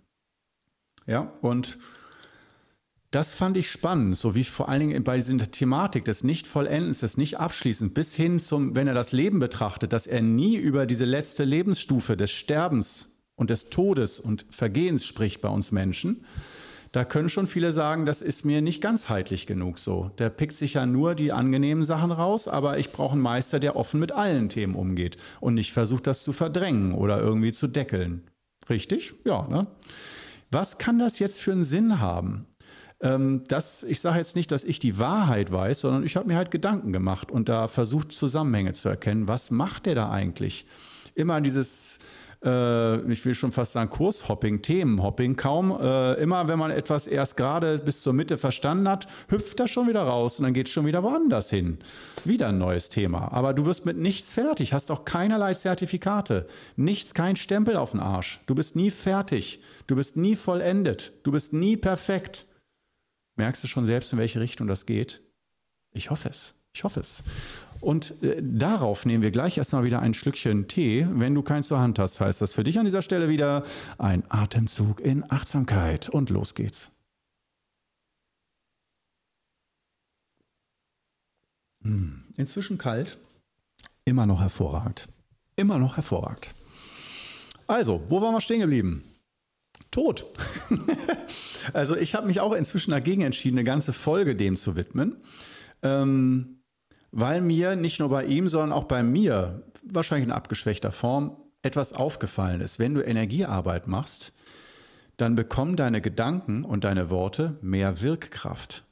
Ja, 1.05 1.31
und 1.41 1.77
das 3.15 3.31
fand 3.31 3.55
ich 3.55 3.71
spannend, 3.71 4.17
so 4.17 4.35
wie 4.35 4.43
vor 4.43 4.67
allen 4.67 4.89
Dingen 4.89 5.03
bei 5.05 5.15
dieser 5.15 5.49
Thematik 5.49 6.03
des 6.03 6.25
Nicht-Vollendens, 6.25 6.99
des 6.99 7.15
Nicht-Abschließens, 7.15 7.93
bis 7.93 8.13
hin 8.13 8.41
zum, 8.41 8.75
wenn 8.75 8.89
er 8.89 8.93
das 8.93 9.13
Leben 9.13 9.39
betrachtet, 9.39 9.93
dass 9.93 10.05
er 10.05 10.21
nie 10.21 10.57
über 10.57 10.85
diese 10.85 11.05
letzte 11.05 11.45
Lebensstufe 11.45 12.17
des 12.17 12.31
Sterbens 12.31 13.21
und 13.35 13.51
des 13.51 13.69
Todes 13.69 14.19
und 14.19 14.45
Vergehens 14.49 15.05
spricht 15.05 15.39
bei 15.39 15.47
uns 15.47 15.71
Menschen. 15.71 16.25
Da 16.91 17.05
können 17.05 17.29
schon 17.29 17.47
viele 17.47 17.71
sagen, 17.71 18.05
das 18.05 18.21
ist 18.21 18.43
mir 18.43 18.61
nicht 18.61 18.81
ganzheitlich 18.81 19.47
genug 19.47 19.79
so. 19.79 20.11
Der 20.17 20.29
pickt 20.29 20.53
sich 20.53 20.73
ja 20.73 20.85
nur 20.85 21.15
die 21.15 21.31
angenehmen 21.31 21.85
Sachen 21.85 22.11
raus, 22.11 22.49
aber 22.49 22.79
ich 22.79 22.91
brauche 22.91 23.13
einen 23.13 23.21
Meister, 23.21 23.61
der 23.61 23.77
offen 23.77 24.01
mit 24.01 24.11
allen 24.11 24.49
Themen 24.49 24.75
umgeht 24.75 25.15
und 25.39 25.53
nicht 25.53 25.71
versucht, 25.71 26.05
das 26.05 26.25
zu 26.25 26.33
verdrängen 26.33 26.93
oder 26.93 27.21
irgendwie 27.21 27.53
zu 27.53 27.67
deckeln. 27.67 28.29
Richtig? 28.69 29.13
Ja, 29.23 29.47
ne? 29.47 29.67
Was 30.51 30.77
kann 30.77 30.99
das 30.99 31.19
jetzt 31.19 31.41
für 31.41 31.53
einen 31.53 31.63
Sinn 31.63 32.01
haben? 32.01 32.47
Ähm, 33.05 33.43
das, 33.47 33.83
ich 33.83 34.01
sage 34.01 34.17
jetzt 34.17 34.35
nicht, 34.35 34.51
dass 34.51 34.63
ich 34.63 34.79
die 34.79 34.97
Wahrheit 34.99 35.51
weiß, 35.51 35.81
sondern 35.81 36.03
ich 36.03 36.15
habe 36.17 36.27
mir 36.27 36.35
halt 36.35 36.51
Gedanken 36.51 36.91
gemacht 36.91 37.31
und 37.31 37.47
da 37.47 37.67
versucht, 37.67 38.11
Zusammenhänge 38.11 38.73
zu 38.73 38.89
erkennen. 38.89 39.27
Was 39.27 39.51
macht 39.51 39.85
der 39.85 39.95
da 39.95 40.09
eigentlich? 40.09 40.65
Immer 41.13 41.39
dieses 41.39 41.99
äh, 42.43 43.11
ich 43.11 43.25
will 43.25 43.35
schon 43.35 43.51
fast 43.51 43.73
sagen 43.73 43.89
Kurshopping, 43.89 44.61
Themenhopping. 44.61 45.35
Kaum 45.35 45.77
äh, 45.79 46.13
immer, 46.13 46.47
wenn 46.47 46.59
man 46.59 46.71
etwas 46.71 47.07
erst 47.07 47.37
gerade 47.37 47.79
bis 47.79 48.01
zur 48.01 48.13
Mitte 48.13 48.37
verstanden 48.37 48.87
hat, 48.89 49.07
hüpft 49.29 49.59
das 49.59 49.69
schon 49.69 49.87
wieder 49.87 50.03
raus 50.03 50.39
und 50.39 50.43
dann 50.43 50.53
geht 50.53 50.67
es 50.67 50.73
schon 50.73 50.85
wieder 50.85 51.03
woanders 51.03 51.49
hin. 51.49 51.79
Wieder 52.23 52.49
ein 52.49 52.57
neues 52.57 52.89
Thema. 52.89 53.31
Aber 53.31 53.53
du 53.53 53.65
wirst 53.65 53.85
mit 53.85 53.97
nichts 53.97 54.33
fertig, 54.33 54.73
hast 54.73 54.91
auch 54.91 55.05
keinerlei 55.05 55.53
Zertifikate, 55.53 56.47
nichts, 56.75 57.13
kein 57.13 57.35
Stempel 57.35 57.77
auf 57.77 57.91
den 57.91 57.99
Arsch. 57.99 58.39
Du 58.47 58.55
bist 58.55 58.75
nie 58.75 58.91
fertig, 58.91 59.61
du 59.87 59.95
bist 59.95 60.17
nie 60.17 60.35
vollendet, 60.35 61.13
du 61.23 61.31
bist 61.31 61.53
nie 61.53 61.77
perfekt. 61.77 62.45
Merkst 63.35 63.63
du 63.63 63.67
schon 63.67 63.85
selbst, 63.85 64.13
in 64.13 64.19
welche 64.19 64.39
Richtung 64.39 64.67
das 64.67 64.85
geht? 64.85 65.21
Ich 65.91 66.09
hoffe 66.09 66.29
es. 66.29 66.55
Ich 66.73 66.83
hoffe 66.83 66.99
es. 66.99 67.23
Und 67.79 68.21
äh, 68.21 68.41
darauf 68.41 69.05
nehmen 69.05 69.23
wir 69.23 69.31
gleich 69.31 69.57
erstmal 69.57 69.85
wieder 69.85 70.01
ein 70.01 70.13
Schlückchen 70.13 70.67
Tee. 70.67 71.07
Wenn 71.09 71.35
du 71.35 71.41
keins 71.41 71.67
zur 71.67 71.79
Hand 71.79 71.99
hast, 71.99 72.19
heißt 72.19 72.41
das 72.41 72.51
für 72.51 72.63
dich 72.63 72.79
an 72.79 72.85
dieser 72.85 73.01
Stelle 73.01 73.29
wieder 73.29 73.63
ein 73.97 74.23
Atemzug 74.29 74.99
in 74.99 75.29
Achtsamkeit. 75.29 76.09
Und 76.09 76.29
los 76.29 76.53
geht's. 76.53 76.91
Hm. 81.83 82.23
Inzwischen 82.35 82.77
kalt, 82.77 83.17
immer 84.03 84.25
noch 84.25 84.41
hervorragend. 84.41 85.07
Immer 85.55 85.79
noch 85.79 85.95
hervorragend. 85.95 86.53
Also, 87.67 88.03
wo 88.09 88.21
waren 88.21 88.33
wir 88.33 88.41
stehen 88.41 88.59
geblieben? 88.59 89.03
Tod. 89.95 90.25
also 91.73 91.95
ich 91.95 92.15
habe 92.15 92.27
mich 92.27 92.41
auch 92.41 92.51
inzwischen 92.51 92.91
dagegen 92.91 93.21
entschieden, 93.21 93.57
eine 93.57 93.63
ganze 93.63 93.93
Folge 93.93 94.35
dem 94.35 94.57
zu 94.57 94.75
widmen. 94.75 95.15
Ähm, 95.83 96.59
weil 97.11 97.39
mir 97.39 97.77
nicht 97.77 98.01
nur 98.01 98.09
bei 98.09 98.25
ihm, 98.25 98.49
sondern 98.49 98.73
auch 98.73 98.83
bei 98.83 99.03
mir, 99.03 99.63
wahrscheinlich 99.85 100.27
in 100.27 100.33
abgeschwächter 100.33 100.91
Form, 100.91 101.37
etwas 101.61 101.93
aufgefallen 101.93 102.59
ist. 102.59 102.77
Wenn 102.77 102.93
du 102.93 102.99
Energiearbeit 102.99 103.87
machst, 103.87 104.33
dann 105.15 105.37
bekommen 105.37 105.77
deine 105.77 106.01
Gedanken 106.01 106.65
und 106.65 106.83
deine 106.83 107.09
Worte 107.09 107.57
mehr 107.61 108.01
Wirkkraft. 108.01 108.83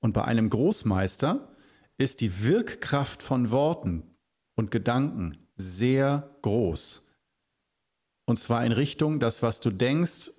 Und 0.00 0.12
bei 0.12 0.26
einem 0.26 0.50
Großmeister 0.50 1.48
ist 1.96 2.20
die 2.20 2.44
Wirkkraft 2.44 3.22
von 3.22 3.50
Worten 3.50 4.02
und 4.54 4.70
Gedanken 4.70 5.38
sehr 5.56 6.36
groß. 6.42 7.05
Und 8.26 8.38
zwar 8.38 8.66
in 8.66 8.72
Richtung 8.72 9.20
das, 9.20 9.42
was 9.42 9.60
du 9.60 9.70
denkst 9.70 10.30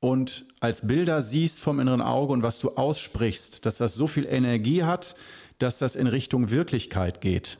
und 0.00 0.46
als 0.60 0.86
Bilder 0.86 1.22
siehst 1.22 1.60
vom 1.60 1.78
inneren 1.78 2.00
Auge 2.00 2.32
und 2.32 2.42
was 2.42 2.58
du 2.58 2.70
aussprichst, 2.70 3.64
dass 3.64 3.78
das 3.78 3.94
so 3.94 4.06
viel 4.06 4.26
Energie 4.26 4.82
hat, 4.82 5.14
dass 5.58 5.78
das 5.78 5.94
in 5.94 6.06
Richtung 6.06 6.50
Wirklichkeit 6.50 7.20
geht, 7.20 7.58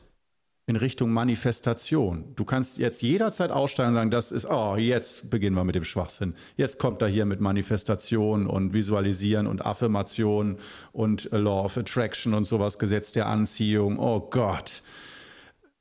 in 0.65 0.75
Richtung 0.75 1.11
Manifestation. 1.11 2.33
Du 2.35 2.43
kannst 2.43 2.79
jetzt 2.79 3.03
jederzeit 3.03 3.51
aussteigen 3.51 3.89
und 3.89 3.95
sagen, 3.95 4.11
das 4.11 4.31
ist, 4.31 4.45
oh, 4.45 4.75
jetzt 4.75 5.29
beginnen 5.29 5.55
wir 5.55 5.63
mit 5.63 5.75
dem 5.75 5.83
Schwachsinn. 5.83 6.33
Jetzt 6.57 6.79
kommt 6.79 7.01
er 7.01 7.07
hier 7.07 7.25
mit 7.25 7.39
Manifestation 7.39 8.47
und 8.47 8.73
Visualisieren 8.73 9.45
und 9.45 9.63
Affirmation 9.63 10.57
und 10.91 11.29
Law 11.31 11.63
of 11.65 11.77
Attraction 11.77 12.33
und 12.33 12.45
sowas, 12.45 12.79
Gesetz 12.79 13.11
der 13.11 13.27
Anziehung. 13.27 13.99
Oh 13.99 14.19
Gott. 14.19 14.81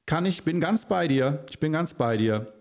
Kann 0.04 0.26
ich, 0.26 0.44
bin 0.44 0.60
ganz 0.60 0.86
bei 0.86 1.08
dir. 1.08 1.44
Ich 1.48 1.58
bin 1.58 1.72
ganz 1.72 1.94
bei 1.94 2.16
dir. 2.16 2.59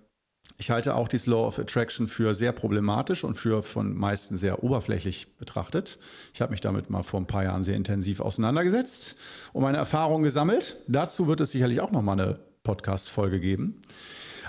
Ich 0.61 0.71
halte 0.71 0.95
auch 0.95 1.07
dieses 1.07 1.25
Law 1.25 1.47
of 1.47 1.57
Attraction 1.57 2.09
für 2.09 2.35
sehr 2.35 2.51
problematisch 2.51 3.23
und 3.23 3.35
für 3.35 3.63
von 3.63 3.95
meisten 3.95 4.35
sehr 4.35 4.61
oberflächlich 4.61 5.37
betrachtet. 5.37 5.99
Ich 6.33 6.41
habe 6.41 6.51
mich 6.51 6.59
damit 6.59 6.89
mal 6.89 7.01
vor 7.01 7.21
ein 7.21 7.27
paar 7.27 7.45
Jahren 7.45 7.63
sehr 7.63 7.77
intensiv 7.77 8.19
auseinandergesetzt 8.19 9.15
und 9.53 9.63
meine 9.63 9.77
Erfahrungen 9.77 10.23
gesammelt. 10.23 10.75
Dazu 10.89 11.27
wird 11.27 11.39
es 11.39 11.53
sicherlich 11.53 11.79
auch 11.79 11.91
noch 11.91 12.01
mal 12.01 12.19
eine 12.19 12.39
Podcast-Folge 12.63 13.39
geben. 13.39 13.79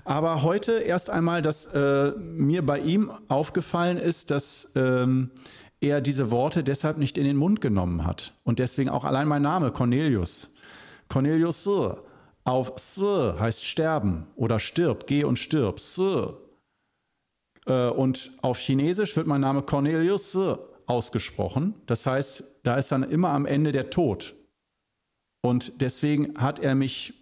Aber 0.04 0.42
heute 0.42 0.72
erst 0.80 1.10
einmal, 1.10 1.42
dass 1.42 1.66
äh, 1.66 2.10
mir 2.18 2.66
bei 2.66 2.80
ihm 2.80 3.12
aufgefallen 3.28 3.96
ist, 3.96 4.32
dass 4.32 4.72
ähm, 4.74 5.30
er 5.80 6.00
diese 6.00 6.32
Worte 6.32 6.64
deshalb 6.64 6.98
nicht 6.98 7.18
in 7.18 7.24
den 7.24 7.36
Mund 7.36 7.60
genommen 7.60 8.04
hat. 8.04 8.34
Und 8.42 8.58
deswegen 8.58 8.90
auch 8.90 9.04
allein 9.04 9.28
mein 9.28 9.42
Name, 9.42 9.70
Cornelius. 9.70 10.52
Cornelius 11.06 11.62
Sir 11.62 12.02
auf 12.50 12.72
S 12.76 13.00
heißt 13.00 13.64
sterben 13.64 14.26
oder 14.36 14.58
stirb, 14.58 15.06
geh 15.06 15.24
und 15.24 15.38
stirb. 15.38 15.76
S. 15.76 16.00
Äh, 17.66 17.88
und 17.90 18.30
auf 18.42 18.58
Chinesisch 18.58 19.16
wird 19.16 19.26
mein 19.26 19.40
Name 19.40 19.62
Cornelius 19.62 20.36
ausgesprochen. 20.86 21.74
Das 21.86 22.06
heißt, 22.06 22.60
da 22.64 22.76
ist 22.76 22.92
dann 22.92 23.04
immer 23.04 23.30
am 23.30 23.46
Ende 23.46 23.72
der 23.72 23.90
Tod. 23.90 24.34
Und 25.42 25.80
deswegen 25.80 26.38
hat 26.38 26.58
er 26.58 26.74
mich 26.74 27.14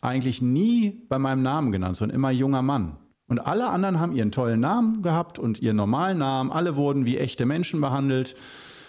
eigentlich 0.00 0.40
nie 0.40 1.04
bei 1.08 1.18
meinem 1.18 1.42
Namen 1.42 1.72
genannt, 1.72 1.96
sondern 1.96 2.16
immer 2.16 2.30
junger 2.30 2.62
Mann. 2.62 2.96
Und 3.28 3.40
alle 3.40 3.68
anderen 3.68 4.00
haben 4.00 4.14
ihren 4.14 4.32
tollen 4.32 4.60
Namen 4.60 5.02
gehabt 5.02 5.38
und 5.38 5.60
ihren 5.60 5.76
normalen 5.76 6.18
Namen. 6.18 6.50
Alle 6.50 6.76
wurden 6.76 7.06
wie 7.06 7.18
echte 7.18 7.46
Menschen 7.46 7.80
behandelt. 7.80 8.36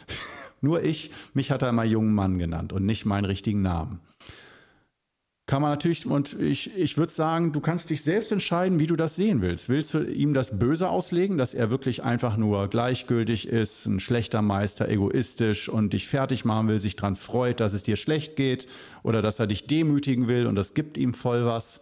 Nur 0.62 0.84
ich, 0.84 1.12
mich 1.34 1.52
hat 1.52 1.62
er 1.62 1.70
immer 1.70 1.84
jungen 1.84 2.14
Mann 2.14 2.40
genannt 2.40 2.74
und 2.74 2.86
nicht 2.86 3.06
meinen 3.06 3.26
richtigen 3.26 3.62
Namen 3.62 4.00
kann 5.46 5.62
man 5.62 5.72
natürlich, 5.72 6.06
und 6.06 6.40
ich, 6.40 6.76
ich 6.78 6.98
würde 6.98 7.12
sagen, 7.12 7.52
du 7.52 7.60
kannst 7.60 7.90
dich 7.90 8.02
selbst 8.02 8.32
entscheiden, 8.32 8.80
wie 8.80 8.88
du 8.88 8.96
das 8.96 9.18
sehen 9.18 9.42
willst. 9.42 9.68
Willst 9.68 9.94
du 9.94 10.00
ihm 10.00 10.34
das 10.34 10.58
Böse 10.58 10.88
auslegen, 10.88 11.38
dass 11.38 11.54
er 11.54 11.70
wirklich 11.70 12.02
einfach 12.02 12.38
nur 12.38 12.70
gleichgültig 12.70 13.50
ist, 13.50 13.86
ein 13.86 14.00
schlechter 14.00 14.42
Meister, 14.42 14.88
egoistisch 14.88 15.68
und 15.68 15.92
dich 15.92 16.08
fertig 16.08 16.46
machen 16.46 16.70
will, 16.70 16.80
sich 16.80 16.96
daran 16.96 17.16
freut, 17.16 17.60
dass 17.60 17.74
es 17.74 17.84
dir 17.84 17.98
schlecht 17.98 18.38
geht 18.38 18.70
oder 19.04 19.22
dass 19.22 19.40
er 19.40 19.48
dich 19.48 19.68
demütigen 19.68 20.30
will 20.30 20.48
und 20.48 20.56
das 20.56 20.74
gibt 20.74 20.98
ihm 20.98 21.14
voll 21.14 21.46
was? 21.46 21.82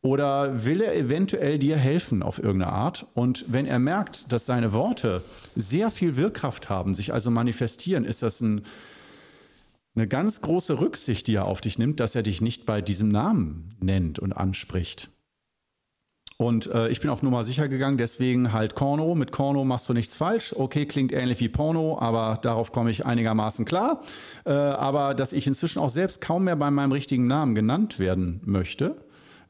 Oder 0.00 0.64
will 0.64 0.80
er 0.80 0.94
eventuell 0.96 1.58
dir 1.58 1.76
helfen 1.76 2.22
auf 2.22 2.38
irgendeine 2.38 2.72
Art? 2.72 3.06
Und 3.14 3.44
wenn 3.48 3.66
er 3.66 3.78
merkt, 3.78 4.32
dass 4.32 4.46
seine 4.46 4.72
Worte 4.72 5.22
sehr 5.54 5.90
viel 5.90 6.16
Wirkkraft 6.16 6.70
haben, 6.70 6.94
sich 6.94 7.12
also 7.12 7.30
manifestieren, 7.30 8.04
ist 8.04 8.22
das 8.22 8.40
ein 8.40 8.62
eine 9.94 10.08
ganz 10.08 10.40
große 10.40 10.80
Rücksicht, 10.80 11.26
die 11.26 11.34
er 11.34 11.46
auf 11.46 11.60
dich 11.60 11.78
nimmt, 11.78 12.00
dass 12.00 12.14
er 12.14 12.22
dich 12.22 12.40
nicht 12.40 12.66
bei 12.66 12.80
diesem 12.80 13.08
Namen 13.08 13.76
nennt 13.80 14.18
und 14.18 14.32
anspricht. 14.32 15.10
Und 16.36 16.66
äh, 16.66 16.88
ich 16.88 17.00
bin 17.00 17.10
auf 17.10 17.22
Nummer 17.22 17.44
sicher 17.44 17.68
gegangen, 17.68 17.96
deswegen 17.96 18.52
halt 18.52 18.74
Korno. 18.74 19.14
Mit 19.14 19.30
Korno 19.30 19.64
machst 19.64 19.88
du 19.88 19.92
nichts 19.92 20.16
falsch. 20.16 20.52
Okay, 20.56 20.84
klingt 20.84 21.12
ähnlich 21.12 21.38
wie 21.38 21.48
Porno, 21.48 21.98
aber 22.00 22.40
darauf 22.42 22.72
komme 22.72 22.90
ich 22.90 23.06
einigermaßen 23.06 23.64
klar. 23.64 24.00
Äh, 24.44 24.50
aber 24.50 25.14
dass 25.14 25.32
ich 25.32 25.46
inzwischen 25.46 25.78
auch 25.78 25.90
selbst 25.90 26.20
kaum 26.20 26.44
mehr 26.44 26.56
bei 26.56 26.72
meinem 26.72 26.90
richtigen 26.90 27.28
Namen 27.28 27.54
genannt 27.54 28.00
werden 28.00 28.40
möchte. 28.44 28.96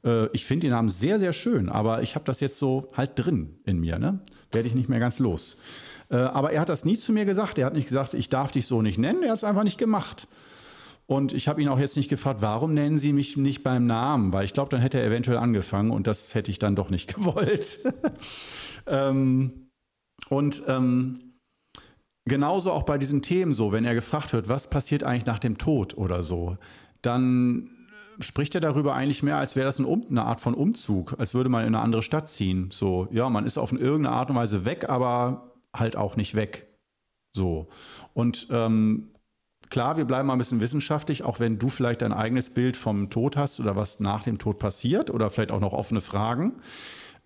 Äh, 0.05 0.27
ich 0.35 0.45
finde 0.45 0.67
den 0.67 0.73
Namen 0.73 0.91
sehr, 0.91 1.19
sehr 1.19 1.33
schön, 1.33 1.71
aber 1.71 2.03
ich 2.03 2.17
habe 2.17 2.27
das 2.27 2.41
jetzt 2.41 2.59
so 2.59 2.91
halt 2.95 3.13
drin 3.15 3.59
in 3.65 3.81
mir. 3.81 3.99
Ne? 3.99 4.21
Werde 4.53 4.69
ich 4.69 4.75
nicht 4.75 4.91
mehr 4.91 5.01
ganz 5.01 5.19
los. 5.19 5.57
Äh, 6.11 6.17
aber 6.17 6.53
er 6.53 6.61
hat 6.61 6.69
das 6.69 6.85
nie 6.85 6.97
zu 6.99 7.13
mir 7.13 7.25
gesagt. 7.25 7.59
Er 7.59 7.67
hat 7.67 7.75
nicht 7.75 7.89
gesagt, 7.89 8.15
ich 8.15 8.29
darf 8.29 8.51
dich 8.51 8.67
so 8.67 8.83
nicht 8.83 8.99
nennen. 8.99 9.23
Er 9.23 9.31
hat 9.31 9.39
es 9.39 9.45
einfach 9.45 9.65
nicht 9.65 9.79
gemacht. 9.79 10.29
Und 11.07 11.35
ich 11.35 11.49
habe 11.49 11.61
ihn 11.61 11.69
auch 11.69 11.79
jetzt 11.79 11.97
nicht 11.97 12.09
gefragt, 12.09 12.41
warum 12.41 12.73
nennen 12.73 12.99
Sie 12.99 13.13
mich 13.13 13.37
nicht 13.37 13.63
beim 13.63 13.87
Namen? 13.87 14.33
Weil 14.33 14.47
ich 14.47 14.55
glaube, 14.55 14.71
dann 14.71 14.81
hätte 14.81 14.99
er 14.99 15.07
eventuell 15.07 15.37
angefangen 15.37 15.91
und 15.91 16.07
das 16.07 16.35
hätte 16.35 16.51
ich 16.51 16.59
dann 16.59 16.77
doch 16.77 16.89
nicht 16.89 17.15
gewollt. 17.15 17.81
ähm, 18.87 19.69
und 20.31 20.63
ähm, 20.67 21.35
genauso 22.25 22.73
auch 22.73 22.85
bei 22.85 22.97
diesen 22.97 23.21
Themen 23.21 23.53
so, 23.53 23.73
wenn 23.73 23.85
er 23.85 23.95
gefragt 23.95 24.33
wird, 24.33 24.49
was 24.49 24.71
passiert 24.71 25.05
eigentlich 25.05 25.27
nach 25.27 25.39
dem 25.39 25.59
Tod 25.59 25.97
oder 25.99 26.23
so, 26.23 26.57
dann 27.03 27.71
spricht 28.21 28.55
er 28.55 28.61
darüber 28.61 28.95
eigentlich 28.95 29.23
mehr, 29.23 29.37
als 29.37 29.57
wäre 29.57 29.67
das 29.67 29.79
ein 29.79 29.85
um, 29.85 30.07
eine 30.09 30.25
Art 30.25 30.41
von 30.41 30.55
Umzug, 30.55 31.17
als 31.19 31.35
würde 31.35 31.51
man 31.51 31.63
in 31.63 31.75
eine 31.75 31.81
andere 31.81 32.03
Stadt 32.03 32.29
ziehen. 32.29 32.71
So, 32.71 33.09
ja, 33.11 33.29
man 33.29 33.45
ist 33.45 33.59
auf 33.59 33.73
eine 33.73 33.81
irgendeine 33.81 34.17
Art 34.17 34.31
und 34.31 34.37
Weise 34.37 34.65
weg, 34.65 34.89
aber 34.89 35.54
halt 35.75 35.97
auch 35.97 36.17
nicht 36.17 36.35
weg. 36.35 36.69
So. 37.33 37.67
Und 38.15 38.47
ähm, 38.51 39.11
klar, 39.69 39.97
wir 39.97 40.05
bleiben 40.05 40.29
mal 40.29 40.35
ein 40.35 40.39
bisschen 40.39 40.61
wissenschaftlich, 40.61 41.25
auch 41.25 41.41
wenn 41.41 41.59
du 41.59 41.69
vielleicht 41.69 42.03
dein 42.03 42.13
eigenes 42.13 42.51
Bild 42.51 42.77
vom 42.77 43.11
Tod 43.11 43.37
hast 43.37 43.61
oder 43.61 43.77
was 43.77 44.01
nach 44.01 44.23
dem 44.23 44.39
Tod 44.39 44.59
passiert 44.59 45.11
oder 45.11 45.31
vielleicht 45.31 45.51
auch 45.51 45.61
noch 45.61 45.73
offene 45.73 46.01
Fragen, 46.01 46.55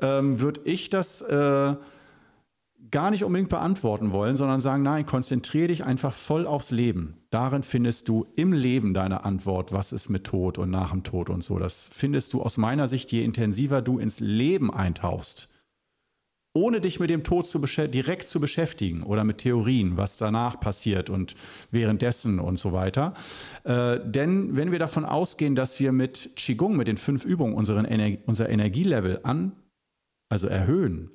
ähm, 0.00 0.40
würde 0.40 0.62
ich 0.64 0.90
das 0.90 1.20
äh, 1.22 1.76
gar 2.90 3.10
nicht 3.10 3.24
unbedingt 3.24 3.50
beantworten 3.50 4.12
wollen, 4.12 4.36
sondern 4.36 4.60
sagen, 4.60 4.82
nein, 4.82 5.04
konzentriere 5.04 5.68
dich 5.68 5.84
einfach 5.84 6.12
voll 6.12 6.46
aufs 6.46 6.70
Leben. 6.70 7.18
Darin 7.30 7.62
findest 7.62 8.08
du 8.08 8.26
im 8.36 8.52
Leben 8.52 8.94
deine 8.94 9.24
Antwort, 9.24 9.72
was 9.72 9.92
ist 9.92 10.08
mit 10.08 10.24
Tod 10.24 10.58
und 10.58 10.70
nach 10.70 10.92
dem 10.92 11.02
Tod 11.02 11.28
und 11.28 11.42
so. 11.42 11.58
Das 11.58 11.90
findest 11.92 12.32
du 12.32 12.42
aus 12.42 12.56
meiner 12.56 12.88
Sicht, 12.88 13.12
je 13.12 13.24
intensiver 13.24 13.82
du 13.82 13.98
ins 13.98 14.20
Leben 14.20 14.72
eintauchst, 14.72 15.50
ohne 16.58 16.80
dich 16.80 16.98
mit 16.98 17.08
dem 17.08 17.22
Tod 17.22 17.46
zu 17.46 17.60
direkt 17.86 18.26
zu 18.26 18.40
beschäftigen 18.40 19.04
oder 19.04 19.22
mit 19.22 19.38
Theorien, 19.38 19.96
was 19.96 20.16
danach 20.16 20.58
passiert 20.58 21.08
und 21.08 21.36
währenddessen 21.70 22.40
und 22.40 22.58
so 22.58 22.72
weiter. 22.72 23.14
Äh, 23.62 24.00
denn 24.04 24.56
wenn 24.56 24.72
wir 24.72 24.80
davon 24.80 25.04
ausgehen, 25.04 25.54
dass 25.54 25.78
wir 25.78 25.92
mit 25.92 26.34
Qigong, 26.34 26.76
mit 26.76 26.88
den 26.88 26.96
fünf 26.96 27.24
Übungen 27.24 27.54
unseren 27.54 27.84
Ener 27.84 28.18
unser 28.26 28.48
Energielevel 28.48 29.20
an, 29.22 29.52
also 30.28 30.48
erhöhen, 30.48 31.10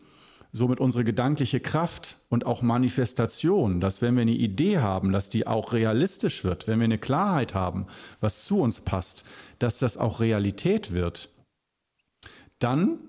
somit 0.54 0.80
unsere 0.80 1.04
gedankliche 1.04 1.60
Kraft 1.60 2.20
und 2.30 2.46
auch 2.46 2.62
Manifestation, 2.62 3.82
dass 3.82 4.02
wenn 4.02 4.16
wir 4.16 4.22
eine 4.22 4.32
Idee 4.32 4.78
haben, 4.78 5.12
dass 5.12 5.28
die 5.28 5.46
auch 5.46 5.74
realistisch 5.74 6.46
wird, 6.46 6.68
wenn 6.68 6.80
wir 6.80 6.86
eine 6.86 7.00
Klarheit 7.00 7.54
haben, 7.54 7.88
was 8.22 8.46
zu 8.46 8.60
uns 8.60 8.80
passt, 8.80 9.26
dass 9.60 9.80
das 9.80 9.98
auch 9.98 10.22
Realität 10.22 10.94
wird, 10.94 11.30
dann, 12.60 13.00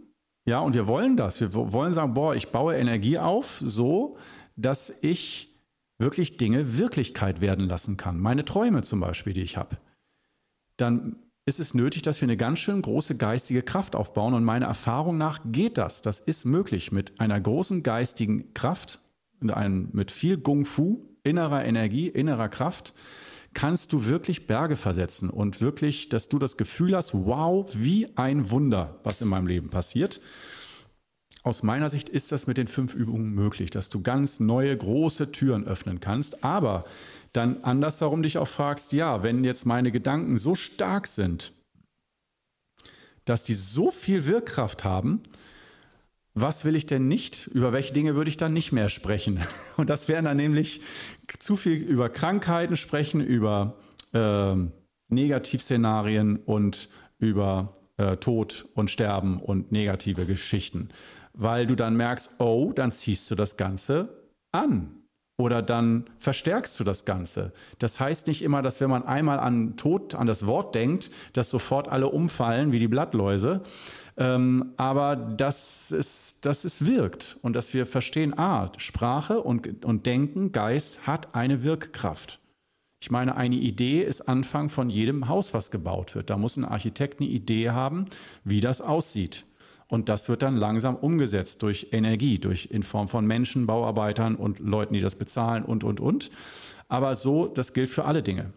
ja, 0.44 0.60
und 0.60 0.74
wir 0.74 0.86
wollen 0.86 1.16
das, 1.16 1.40
wir 1.40 1.54
wollen 1.54 1.94
sagen, 1.94 2.14
boah, 2.14 2.34
ich 2.34 2.48
baue 2.50 2.76
Energie 2.76 3.18
auf, 3.18 3.58
so, 3.64 4.18
dass 4.56 4.92
ich 5.02 5.54
wirklich 5.98 6.36
Dinge 6.36 6.76
Wirklichkeit 6.78 7.40
werden 7.40 7.66
lassen 7.66 7.96
kann. 7.96 8.20
Meine 8.20 8.44
Träume 8.44 8.82
zum 8.82 9.00
Beispiel, 9.00 9.32
die 9.32 9.42
ich 9.42 9.56
habe. 9.56 9.76
Dann 10.76 11.16
ist 11.46 11.60
es 11.60 11.74
nötig, 11.74 12.02
dass 12.02 12.20
wir 12.20 12.26
eine 12.26 12.36
ganz 12.36 12.58
schön 12.58 12.80
große 12.80 13.16
geistige 13.16 13.62
Kraft 13.62 13.94
aufbauen. 13.94 14.34
Und 14.34 14.44
meiner 14.44 14.66
Erfahrung 14.66 15.18
nach 15.18 15.40
geht 15.44 15.78
das. 15.78 16.02
Das 16.02 16.20
ist 16.20 16.44
möglich 16.46 16.90
mit 16.90 17.20
einer 17.20 17.40
großen 17.40 17.82
geistigen 17.82 18.54
Kraft, 18.54 19.00
mit 19.40 20.10
viel 20.10 20.38
Gung 20.38 20.64
Fu, 20.64 21.04
innerer 21.22 21.64
Energie, 21.64 22.08
innerer 22.08 22.48
Kraft, 22.48 22.94
kannst 23.54 23.92
du 23.92 24.06
wirklich 24.06 24.46
Berge 24.46 24.76
versetzen 24.76 25.30
und 25.30 25.60
wirklich, 25.60 26.08
dass 26.08 26.28
du 26.28 26.38
das 26.38 26.56
Gefühl 26.56 26.96
hast, 26.96 27.14
wow, 27.14 27.66
wie 27.74 28.08
ein 28.16 28.50
Wunder, 28.50 28.98
was 29.02 29.20
in 29.20 29.28
meinem 29.28 29.46
Leben 29.46 29.70
passiert. 29.70 30.20
Aus 31.44 31.62
meiner 31.62 31.90
Sicht 31.90 32.08
ist 32.08 32.32
das 32.32 32.46
mit 32.46 32.56
den 32.56 32.66
fünf 32.66 32.94
Übungen 32.94 33.34
möglich, 33.34 33.70
dass 33.70 33.90
du 33.90 34.02
ganz 34.02 34.40
neue, 34.40 34.74
große 34.76 35.30
Türen 35.30 35.66
öffnen 35.66 36.00
kannst. 36.00 36.42
Aber 36.42 36.84
dann 37.32 37.62
andersherum 37.64 38.22
dich 38.22 38.38
auch 38.38 38.48
fragst, 38.48 38.92
ja, 38.92 39.22
wenn 39.22 39.44
jetzt 39.44 39.66
meine 39.66 39.92
Gedanken 39.92 40.38
so 40.38 40.54
stark 40.54 41.06
sind, 41.06 41.52
dass 43.26 43.44
die 43.44 43.54
so 43.54 43.90
viel 43.90 44.24
Wirkkraft 44.26 44.84
haben, 44.84 45.22
was 46.34 46.64
will 46.64 46.74
ich 46.74 46.86
denn 46.86 47.06
nicht? 47.06 47.46
Über 47.46 47.72
welche 47.72 47.94
Dinge 47.94 48.16
würde 48.16 48.28
ich 48.28 48.36
dann 48.36 48.52
nicht 48.52 48.72
mehr 48.72 48.88
sprechen? 48.88 49.40
Und 49.76 49.88
das 49.88 50.08
wären 50.08 50.24
dann 50.24 50.36
nämlich 50.36 50.82
zu 51.38 51.56
viel 51.56 51.74
über 51.74 52.08
Krankheiten 52.08 52.76
sprechen, 52.76 53.20
über 53.20 53.76
äh, 54.12 54.54
Negativszenarien 55.08 56.36
und 56.36 56.88
über 57.18 57.74
äh, 57.96 58.16
Tod 58.16 58.66
und 58.74 58.90
Sterben 58.90 59.38
und 59.38 59.70
negative 59.70 60.26
Geschichten. 60.26 60.88
Weil 61.32 61.66
du 61.66 61.76
dann 61.76 61.96
merkst, 61.96 62.40
oh, 62.40 62.72
dann 62.74 62.90
ziehst 62.90 63.30
du 63.30 63.34
das 63.34 63.56
Ganze 63.56 64.08
an 64.52 65.04
oder 65.36 65.62
dann 65.62 66.04
verstärkst 66.18 66.78
du 66.78 66.84
das 66.84 67.04
Ganze. 67.04 67.52
Das 67.78 67.98
heißt 67.98 68.28
nicht 68.28 68.42
immer, 68.42 68.62
dass 68.62 68.80
wenn 68.80 68.90
man 68.90 69.04
einmal 69.04 69.40
an 69.40 69.76
Tod, 69.76 70.14
an 70.14 70.26
das 70.26 70.46
Wort 70.46 70.74
denkt, 70.74 71.10
dass 71.32 71.50
sofort 71.50 71.88
alle 71.88 72.08
umfallen 72.08 72.72
wie 72.72 72.78
die 72.78 72.88
Blattläuse. 72.88 73.62
Ähm, 74.16 74.72
aber 74.76 75.16
dass 75.16 75.90
es, 75.90 76.40
dass 76.40 76.64
es 76.64 76.86
wirkt 76.86 77.38
und 77.42 77.54
dass 77.54 77.74
wir 77.74 77.84
verstehen, 77.84 78.38
ah, 78.38 78.70
Sprache 78.76 79.40
und, 79.40 79.84
und 79.84 80.06
Denken, 80.06 80.52
Geist 80.52 81.06
hat 81.06 81.34
eine 81.34 81.64
Wirkkraft. 81.64 82.40
Ich 83.00 83.10
meine, 83.10 83.36
eine 83.36 83.56
Idee 83.56 84.02
ist 84.02 84.22
Anfang 84.22 84.68
von 84.68 84.88
jedem 84.88 85.28
Haus, 85.28 85.52
was 85.52 85.70
gebaut 85.70 86.14
wird. 86.14 86.30
Da 86.30 86.38
muss 86.38 86.56
ein 86.56 86.64
Architekt 86.64 87.20
eine 87.20 87.28
Idee 87.28 87.70
haben, 87.70 88.06
wie 88.44 88.60
das 88.60 88.80
aussieht. 88.80 89.44
Und 89.88 90.08
das 90.08 90.28
wird 90.28 90.42
dann 90.42 90.56
langsam 90.56 90.96
umgesetzt 90.96 91.62
durch 91.62 91.88
Energie, 91.92 92.38
durch 92.38 92.68
in 92.70 92.82
Form 92.82 93.08
von 93.08 93.26
Menschen, 93.26 93.66
Bauarbeitern 93.66 94.36
und 94.36 94.58
Leuten, 94.58 94.94
die 94.94 95.00
das 95.00 95.16
bezahlen 95.16 95.64
und, 95.64 95.84
und, 95.84 96.00
und. 96.00 96.30
Aber 96.88 97.14
so, 97.14 97.46
das 97.46 97.74
gilt 97.74 97.90
für 97.90 98.04
alle 98.06 98.22
Dinge. 98.22 98.50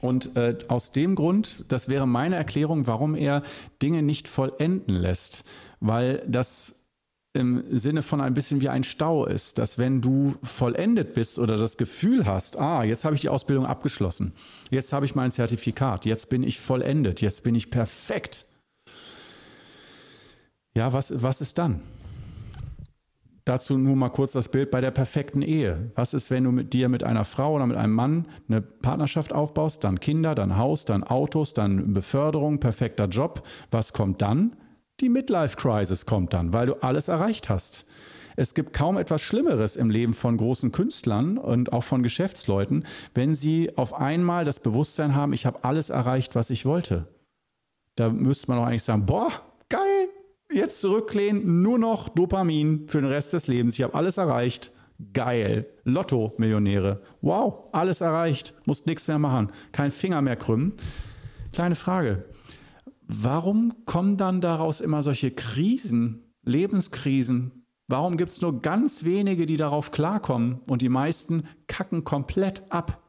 Und 0.00 0.36
äh, 0.36 0.56
aus 0.68 0.92
dem 0.92 1.14
Grund, 1.14 1.64
das 1.68 1.88
wäre 1.88 2.06
meine 2.06 2.36
Erklärung, 2.36 2.86
warum 2.86 3.14
er 3.14 3.42
Dinge 3.82 4.02
nicht 4.02 4.28
vollenden 4.28 4.94
lässt, 4.94 5.44
weil 5.80 6.22
das 6.28 6.86
im 7.34 7.64
Sinne 7.70 8.02
von 8.02 8.20
ein 8.20 8.34
bisschen 8.34 8.60
wie 8.60 8.68
ein 8.68 8.84
Stau 8.84 9.26
ist, 9.26 9.58
dass 9.58 9.78
wenn 9.78 10.00
du 10.00 10.34
vollendet 10.42 11.14
bist 11.14 11.38
oder 11.38 11.56
das 11.56 11.76
Gefühl 11.76 12.26
hast, 12.26 12.58
ah, 12.58 12.84
jetzt 12.84 13.04
habe 13.04 13.14
ich 13.14 13.20
die 13.20 13.28
Ausbildung 13.28 13.66
abgeschlossen, 13.66 14.32
jetzt 14.70 14.92
habe 14.92 15.06
ich 15.06 15.14
mein 15.14 15.30
Zertifikat, 15.30 16.04
jetzt 16.04 16.30
bin 16.30 16.42
ich 16.42 16.58
vollendet, 16.58 17.20
jetzt 17.20 17.42
bin 17.44 17.54
ich 17.54 17.70
perfekt, 17.70 18.46
ja, 20.74 20.92
was, 20.92 21.22
was 21.22 21.40
ist 21.40 21.58
dann? 21.58 21.82
Dazu 23.48 23.78
nur 23.78 23.96
mal 23.96 24.10
kurz 24.10 24.32
das 24.32 24.50
Bild 24.50 24.70
bei 24.70 24.82
der 24.82 24.90
perfekten 24.90 25.40
Ehe. 25.40 25.90
Was 25.94 26.12
ist, 26.12 26.30
wenn 26.30 26.44
du 26.44 26.52
mit 26.52 26.74
dir 26.74 26.90
mit 26.90 27.02
einer 27.02 27.24
Frau 27.24 27.54
oder 27.54 27.64
mit 27.64 27.78
einem 27.78 27.94
Mann 27.94 28.28
eine 28.46 28.60
Partnerschaft 28.60 29.32
aufbaust, 29.32 29.82
dann 29.84 30.00
Kinder, 30.00 30.34
dann 30.34 30.58
Haus, 30.58 30.84
dann 30.84 31.02
Autos, 31.02 31.54
dann 31.54 31.94
Beförderung, 31.94 32.60
perfekter 32.60 33.06
Job? 33.06 33.42
Was 33.70 33.94
kommt 33.94 34.20
dann? 34.20 34.54
Die 35.00 35.08
Midlife 35.08 35.56
Crisis 35.56 36.04
kommt 36.04 36.34
dann, 36.34 36.52
weil 36.52 36.66
du 36.66 36.74
alles 36.82 37.08
erreicht 37.08 37.48
hast. 37.48 37.86
Es 38.36 38.52
gibt 38.52 38.74
kaum 38.74 38.98
etwas 38.98 39.22
Schlimmeres 39.22 39.76
im 39.76 39.88
Leben 39.88 40.12
von 40.12 40.36
großen 40.36 40.70
Künstlern 40.70 41.38
und 41.38 41.72
auch 41.72 41.84
von 41.84 42.02
Geschäftsleuten, 42.02 42.84
wenn 43.14 43.34
sie 43.34 43.74
auf 43.78 43.94
einmal 43.94 44.44
das 44.44 44.60
Bewusstsein 44.60 45.14
haben, 45.14 45.32
ich 45.32 45.46
habe 45.46 45.64
alles 45.64 45.88
erreicht, 45.88 46.34
was 46.34 46.50
ich 46.50 46.66
wollte. 46.66 47.08
Da 47.96 48.10
müsste 48.10 48.48
man 48.48 48.58
doch 48.58 48.66
eigentlich 48.66 48.82
sagen, 48.82 49.06
boah, 49.06 49.32
geil, 49.70 50.08
jetzt 50.50 50.80
zurücklehnen, 50.80 51.62
nur 51.62 51.78
noch 51.78 52.08
Dopamin 52.08 52.88
für 52.88 53.00
den 53.00 53.10
Rest 53.10 53.32
des 53.32 53.46
Lebens. 53.46 53.74
Ich 53.74 53.82
habe 53.82 53.94
alles 53.94 54.16
erreicht. 54.16 54.72
Geil. 55.12 55.66
Lotto-Millionäre. 55.84 57.02
Wow, 57.20 57.68
alles 57.72 58.00
erreicht. 58.00 58.54
Muss 58.66 58.86
nichts 58.86 59.06
mehr 59.08 59.18
machen. 59.18 59.52
Kein 59.72 59.90
Finger 59.90 60.22
mehr 60.22 60.36
krümmen. 60.36 60.72
Kleine 61.52 61.76
Frage. 61.76 62.24
Warum 63.06 63.72
kommen 63.86 64.16
dann 64.16 64.40
daraus 64.40 64.80
immer 64.80 65.02
solche 65.02 65.30
Krisen, 65.30 66.34
Lebenskrisen? 66.44 67.64
Warum 67.86 68.18
gibt 68.18 68.30
es 68.30 68.40
nur 68.42 68.60
ganz 68.60 69.04
wenige, 69.04 69.46
die 69.46 69.56
darauf 69.56 69.92
klarkommen 69.92 70.60
und 70.68 70.82
die 70.82 70.90
meisten 70.90 71.44
kacken 71.68 72.04
komplett 72.04 72.62
ab, 72.70 73.02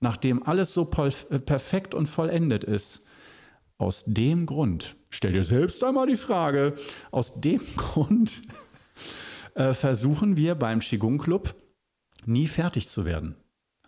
nachdem 0.00 0.42
alles 0.42 0.74
so 0.74 0.84
perfekt 0.84 1.94
und 1.94 2.08
vollendet 2.08 2.62
ist? 2.62 3.06
Aus 3.80 4.04
dem 4.06 4.44
Grund, 4.44 4.96
stell 5.08 5.32
dir 5.32 5.42
selbst 5.42 5.82
einmal 5.84 6.06
die 6.06 6.16
Frage, 6.16 6.74
aus 7.10 7.40
dem 7.40 7.62
Grund 7.76 8.42
äh, 9.54 9.72
versuchen 9.72 10.36
wir 10.36 10.54
beim 10.54 10.80
Qigong 10.80 11.16
Club 11.16 11.54
nie 12.26 12.46
fertig 12.46 12.88
zu 12.88 13.06
werden 13.06 13.36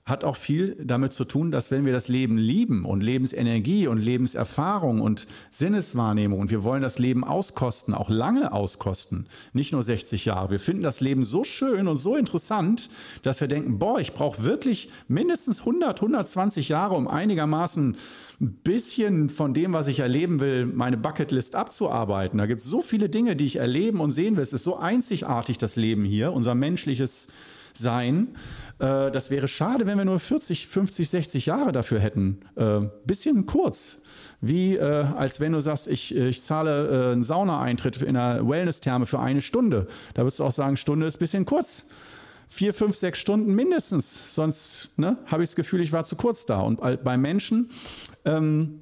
hat 0.05 0.25
auch 0.25 0.35
viel 0.35 0.77
damit 0.83 1.13
zu 1.13 1.25
tun, 1.25 1.53
dass 1.53 1.71
wenn 1.71 1.85
wir 1.85 1.93
das 1.93 2.09
Leben 2.09 2.37
lieben 2.37 2.85
und 2.85 3.03
Lebensenergie 3.03 3.87
und 3.87 3.99
Lebenserfahrung 3.99 5.01
und 5.01 5.29
Sinneswahrnehmung 5.51 6.41
und 6.41 6.51
wir 6.51 6.65
wollen 6.65 6.83
das 6.83 6.99
Leben 6.99 7.23
auskosten, 7.23 7.95
auch 7.95 8.11
lange 8.11 8.53
auskosten, 8.53 9.27
nicht 9.53 9.71
nur 9.71 9.85
60 9.85 10.25
Jahre. 10.25 10.51
Wir 10.51 10.59
finden 10.59 10.83
das 10.83 11.01
Leben 11.01 11.23
so 11.23 11.45
schön 11.45 11.87
und 11.87 11.99
so 11.99 12.17
interessant, 12.17 12.91
dass 13.23 13.41
wir 13.41 13.47
denken, 13.47 13.79
boah, 13.79 14.01
ich 14.01 14.13
brauche 14.13 14.43
wirklich 14.43 14.91
mindestens 15.07 15.61
100, 15.61 16.01
120 16.01 16.69
Jahre, 16.69 16.95
um 16.95 17.07
einigermaßen 17.07 17.97
ein 18.41 18.53
bisschen 18.65 19.31
von 19.31 19.55
dem, 19.55 19.73
was 19.73 19.87
ich 19.87 20.01
erleben 20.01 20.41
will, 20.41 20.67
meine 20.67 20.97
Bucketlist 20.97 21.55
abzuarbeiten. 21.55 22.39
Da 22.39 22.47
gibt 22.47 22.59
es 22.59 22.67
so 22.67 22.83
viele 22.83 23.09
Dinge, 23.09 23.37
die 23.37 23.47
ich 23.47 23.57
erleben 23.57 24.01
und 24.01 24.11
sehen 24.11 24.35
will. 24.35 24.43
Es 24.43 24.53
ist 24.53 24.65
so 24.65 24.79
einzigartig, 24.79 25.59
das 25.59 25.77
Leben 25.77 26.05
hier, 26.05 26.33
unser 26.33 26.57
menschliches 26.57 27.29
sein. 27.73 28.37
Äh, 28.79 29.11
das 29.11 29.31
wäre 29.31 29.49
schade, 29.49 29.87
wenn 29.87 29.99
wir 29.99 30.05
nur 30.05 30.21
40, 30.21 30.67
50, 30.67 31.09
60 31.09 31.47
Jahre 31.47 31.73
dafür 31.73 32.01
hätten. 32.01 32.41
Äh, 32.57 32.81
bisschen 33.07 33.47
kurz. 33.47 34.03
Wie 34.41 34.77
äh, 34.77 34.83
als 34.83 35.39
wenn 35.41 35.53
du 35.53 35.61
sagst, 35.61 35.87
ich, 35.87 36.15
ich 36.15 36.43
zahle 36.43 36.89
äh, 36.89 37.13
einen 37.13 37.23
Saunaeintritt 37.23 38.03
in 38.03 38.17
einer 38.17 38.47
Wellness-Therme 38.49 39.07
für 39.07 39.21
eine 39.21 39.41
Stunde. 39.41 39.87
Da 40.15 40.23
würdest 40.23 40.41
du 40.41 40.45
auch 40.45 40.53
sagen, 40.53 40.77
Stunde 40.77 41.07
ist 41.07 41.17
ein 41.17 41.21
bisschen 41.21 41.45
kurz. 41.45 41.87
Vier, 42.49 42.75
fünf, 42.75 42.97
sechs 42.97 43.19
Stunden 43.19 43.55
mindestens. 43.55 44.35
Sonst 44.35 44.91
ne, 44.99 45.17
habe 45.27 45.43
ich 45.43 45.51
das 45.51 45.57
Gefühl, 45.57 45.81
ich 45.81 45.93
war 45.93 46.05
zu 46.05 46.17
kurz 46.17 46.45
da. 46.45 46.61
Und 46.61 46.81
bei 46.81 47.17
Menschen 47.17 47.71
ähm, 48.25 48.82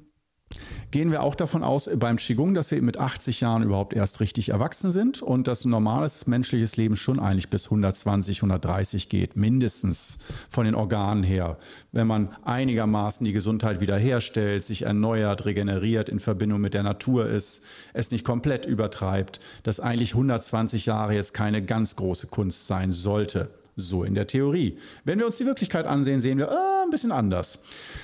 gehen 0.91 1.11
wir 1.11 1.23
auch 1.23 1.35
davon 1.35 1.63
aus 1.63 1.89
beim 1.95 2.17
Qigong, 2.17 2.53
dass 2.53 2.71
wir 2.71 2.81
mit 2.81 2.97
80 2.97 3.41
Jahren 3.41 3.63
überhaupt 3.63 3.93
erst 3.93 4.19
richtig 4.19 4.49
erwachsen 4.49 4.91
sind 4.91 5.21
und 5.21 5.47
dass 5.47 5.65
ein 5.65 5.69
normales 5.69 6.27
menschliches 6.27 6.77
Leben 6.77 6.95
schon 6.95 7.19
eigentlich 7.19 7.49
bis 7.49 7.65
120, 7.65 8.39
130 8.39 9.09
geht, 9.09 9.35
mindestens 9.35 10.19
von 10.49 10.65
den 10.65 10.75
Organen 10.75 11.23
her. 11.23 11.57
Wenn 11.91 12.07
man 12.07 12.29
einigermaßen 12.43 13.25
die 13.25 13.33
Gesundheit 13.33 13.81
wiederherstellt, 13.81 14.63
sich 14.63 14.83
erneuert, 14.83 15.45
regeneriert, 15.45 16.09
in 16.09 16.19
Verbindung 16.19 16.61
mit 16.61 16.73
der 16.73 16.83
Natur 16.83 17.27
ist, 17.27 17.63
es 17.93 18.11
nicht 18.11 18.25
komplett 18.25 18.65
übertreibt, 18.65 19.39
dass 19.63 19.79
eigentlich 19.79 20.13
120 20.13 20.85
Jahre 20.85 21.13
jetzt 21.13 21.33
keine 21.33 21.63
ganz 21.63 21.95
große 21.95 22.27
Kunst 22.27 22.67
sein 22.67 22.91
sollte. 22.91 23.49
So 23.75 24.03
in 24.03 24.15
der 24.15 24.27
Theorie. 24.27 24.77
Wenn 25.03 25.19
wir 25.19 25.25
uns 25.25 25.37
die 25.37 25.45
Wirklichkeit 25.45 25.85
ansehen, 25.85 26.21
sehen 26.21 26.37
wir 26.37 26.51
ah, 26.51 26.83
ein 26.83 26.91
bisschen 26.91 27.11
anders. 27.11 27.59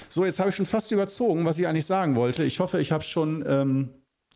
So, 0.10 0.26
jetzt 0.26 0.40
habe 0.40 0.50
ich 0.50 0.56
schon 0.56 0.66
fast 0.66 0.92
überzogen, 0.92 1.46
was 1.46 1.60
ich 1.60 1.68
eigentlich 1.68 1.86
sagen 1.86 2.16
wollte. 2.16 2.44
Ich 2.44 2.60
hoffe, 2.60 2.80
ich 2.80 2.92
habe 2.92 3.04
schon 3.04 3.44
ähm, 3.48 3.90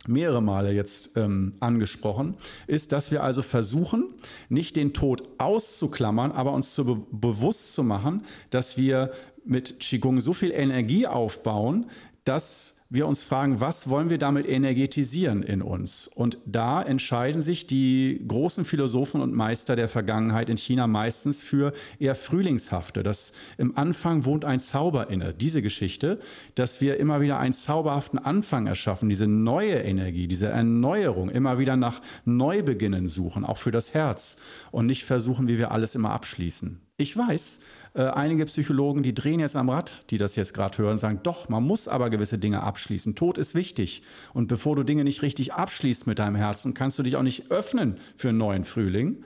mehrere 0.07 0.41
Male 0.41 0.71
jetzt 0.71 1.15
ähm, 1.17 1.53
angesprochen, 1.59 2.35
ist, 2.67 2.91
dass 2.91 3.11
wir 3.11 3.23
also 3.23 3.41
versuchen, 3.41 4.13
nicht 4.49 4.75
den 4.75 4.93
Tod 4.93 5.23
auszuklammern, 5.37 6.31
aber 6.31 6.53
uns 6.53 6.73
zu 6.73 6.85
be 6.85 7.05
bewusst 7.11 7.73
zu 7.73 7.83
machen, 7.83 8.25
dass 8.49 8.77
wir 8.77 9.11
mit 9.45 9.79
Qigong 9.79 10.21
so 10.21 10.33
viel 10.33 10.51
Energie 10.51 11.07
aufbauen, 11.07 11.89
dass 12.23 12.80
wir 12.91 13.07
uns 13.07 13.23
fragen, 13.23 13.61
was 13.61 13.89
wollen 13.89 14.09
wir 14.09 14.17
damit 14.17 14.45
energetisieren 14.45 15.43
in 15.43 15.61
uns? 15.61 16.07
Und 16.07 16.39
da 16.45 16.83
entscheiden 16.83 17.41
sich 17.41 17.65
die 17.65 18.21
großen 18.27 18.65
Philosophen 18.65 19.21
und 19.21 19.33
Meister 19.33 19.77
der 19.77 19.87
Vergangenheit 19.87 20.49
in 20.49 20.57
China 20.57 20.87
meistens 20.87 21.41
für 21.41 21.71
eher 21.99 22.15
Frühlingshafte. 22.15 23.01
Das 23.01 23.31
im 23.57 23.77
Anfang 23.77 24.25
wohnt 24.25 24.43
ein 24.43 24.59
Zauber 24.59 25.09
inne. 25.09 25.33
Diese 25.33 25.61
Geschichte, 25.61 26.19
dass 26.55 26.81
wir 26.81 26.99
immer 26.99 27.21
wieder 27.21 27.39
einen 27.39 27.53
zauberhaften 27.53 28.19
Anfang 28.19 28.67
erschaffen, 28.67 29.07
diese 29.07 29.25
neue 29.25 29.75
Energie, 29.75 30.27
diese 30.27 30.49
Erneuerung, 30.49 31.29
immer 31.29 31.57
wieder 31.59 31.77
nach 31.77 32.01
Neubeginnen 32.25 33.07
suchen, 33.07 33.45
auch 33.45 33.57
für 33.57 33.71
das 33.71 33.93
Herz 33.93 34.35
und 34.69 34.85
nicht 34.85 35.05
versuchen, 35.05 35.47
wie 35.47 35.57
wir 35.57 35.71
alles 35.71 35.95
immer 35.95 36.11
abschließen. 36.11 36.81
Ich 37.01 37.17
weiß, 37.17 37.61
äh, 37.95 38.03
einige 38.03 38.45
Psychologen, 38.45 39.01
die 39.01 39.15
drehen 39.15 39.39
jetzt 39.39 39.55
am 39.55 39.69
Rad, 39.69 40.05
die 40.11 40.19
das 40.19 40.35
jetzt 40.35 40.53
gerade 40.53 40.77
hören, 40.77 40.99
sagen, 40.99 41.21
doch, 41.23 41.49
man 41.49 41.63
muss 41.63 41.87
aber 41.87 42.11
gewisse 42.11 42.37
Dinge 42.37 42.61
abschließen. 42.61 43.15
Tod 43.15 43.39
ist 43.39 43.55
wichtig. 43.55 44.03
Und 44.35 44.47
bevor 44.47 44.75
du 44.75 44.83
Dinge 44.83 45.03
nicht 45.03 45.23
richtig 45.23 45.53
abschließt 45.53 46.05
mit 46.05 46.19
deinem 46.19 46.35
Herzen, 46.35 46.75
kannst 46.75 46.99
du 46.99 47.03
dich 47.03 47.15
auch 47.15 47.23
nicht 47.23 47.49
öffnen 47.49 47.97
für 48.15 48.29
einen 48.29 48.37
neuen 48.37 48.63
Frühling. 48.65 49.23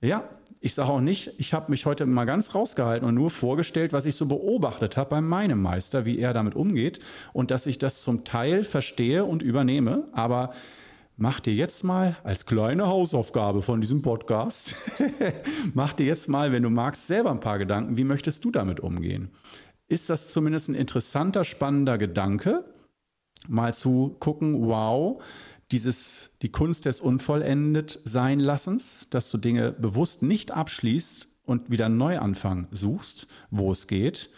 Ja, 0.00 0.28
ich 0.60 0.74
sage 0.74 0.90
auch 0.90 1.00
nicht, 1.00 1.30
ich 1.38 1.54
habe 1.54 1.70
mich 1.70 1.86
heute 1.86 2.04
mal 2.04 2.24
ganz 2.24 2.52
rausgehalten 2.52 3.06
und 3.06 3.14
nur 3.14 3.30
vorgestellt, 3.30 3.92
was 3.92 4.06
ich 4.06 4.16
so 4.16 4.26
beobachtet 4.26 4.96
habe 4.96 5.10
bei 5.10 5.20
meinem 5.20 5.62
Meister, 5.62 6.04
wie 6.04 6.18
er 6.18 6.34
damit 6.34 6.56
umgeht 6.56 6.98
und 7.32 7.52
dass 7.52 7.66
ich 7.66 7.78
das 7.78 8.02
zum 8.02 8.24
Teil 8.24 8.64
verstehe 8.64 9.24
und 9.24 9.40
übernehme. 9.40 10.08
Aber 10.10 10.52
mach 11.16 11.40
dir 11.40 11.54
jetzt 11.54 11.84
mal 11.84 12.16
als 12.24 12.46
kleine 12.46 12.86
Hausaufgabe 12.86 13.62
von 13.62 13.80
diesem 13.80 14.02
Podcast, 14.02 14.74
mach 15.74 15.92
dir 15.92 16.06
jetzt 16.06 16.28
mal, 16.28 16.52
wenn 16.52 16.62
du 16.62 16.70
magst, 16.70 17.06
selber 17.06 17.30
ein 17.30 17.40
paar 17.40 17.58
Gedanken, 17.58 17.96
wie 17.96 18.04
möchtest 18.04 18.44
du 18.44 18.50
damit 18.50 18.80
umgehen? 18.80 19.30
Ist 19.86 20.10
das 20.10 20.28
zumindest 20.28 20.68
ein 20.68 20.74
interessanter, 20.74 21.44
spannender 21.44 21.98
Gedanke, 21.98 22.64
mal 23.46 23.74
zu 23.74 24.16
gucken, 24.18 24.66
wow, 24.66 25.22
dieses, 25.70 26.30
die 26.42 26.50
Kunst 26.50 26.84
des 26.84 27.00
unvollendet 27.00 28.00
sein 28.04 28.40
Lassens, 28.40 29.08
dass 29.10 29.30
du 29.30 29.38
Dinge 29.38 29.72
bewusst 29.72 30.22
nicht 30.22 30.52
abschließt 30.52 31.28
und 31.44 31.70
wieder 31.70 31.86
einen 31.86 31.96
Neuanfang 31.96 32.68
suchst, 32.70 33.28
wo 33.50 33.72
es 33.72 33.86
geht, 33.86 34.30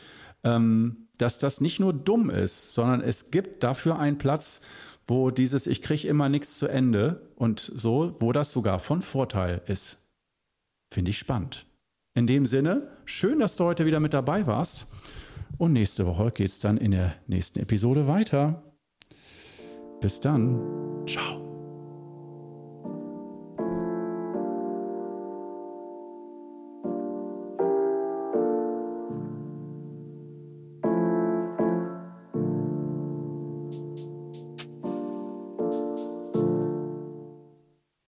ähm, 0.45 1.09
dass 1.19 1.39
das 1.39 1.61
nicht 1.61 1.81
nur 1.81 1.93
dumm 1.93 2.31
ist, 2.31 2.75
sondern 2.75 3.01
es 3.01 3.31
gibt 3.31 3.63
dafür 3.63 3.99
einen 3.99 4.19
Platz, 4.19 4.61
wo 5.07 5.31
dieses 5.31 5.67
Ich 5.67 5.83
kriege 5.83 6.09
immer 6.09 6.29
nichts 6.29 6.59
zu 6.59 6.67
Ende 6.67 7.31
und 7.37 7.61
so, 7.61 8.15
wo 8.19 8.33
das 8.33 8.53
sogar 8.53 8.79
von 8.79 9.03
Vorteil 9.03 9.63
ist. 9.67 10.07
Finde 10.93 11.11
ich 11.11 11.19
spannend. 11.19 11.67
In 12.15 12.27
dem 12.27 12.47
Sinne, 12.47 12.89
schön, 13.05 13.39
dass 13.41 13.57
du 13.57 13.65
heute 13.65 13.87
wieder 13.87 14.01
mit 14.01 14.15
dabei 14.15 14.47
warst. 14.47 14.87
Und 15.59 15.73
nächste 15.73 16.07
Woche 16.07 16.31
geht 16.33 16.49
es 16.49 16.59
dann 16.59 16.77
in 16.77 16.91
der 16.91 17.15
nächsten 17.27 17.61
Episode 17.61 18.07
weiter. 18.07 18.63
Bis 20.01 20.21
dann. 20.21 21.07
Ciao. 21.07 21.46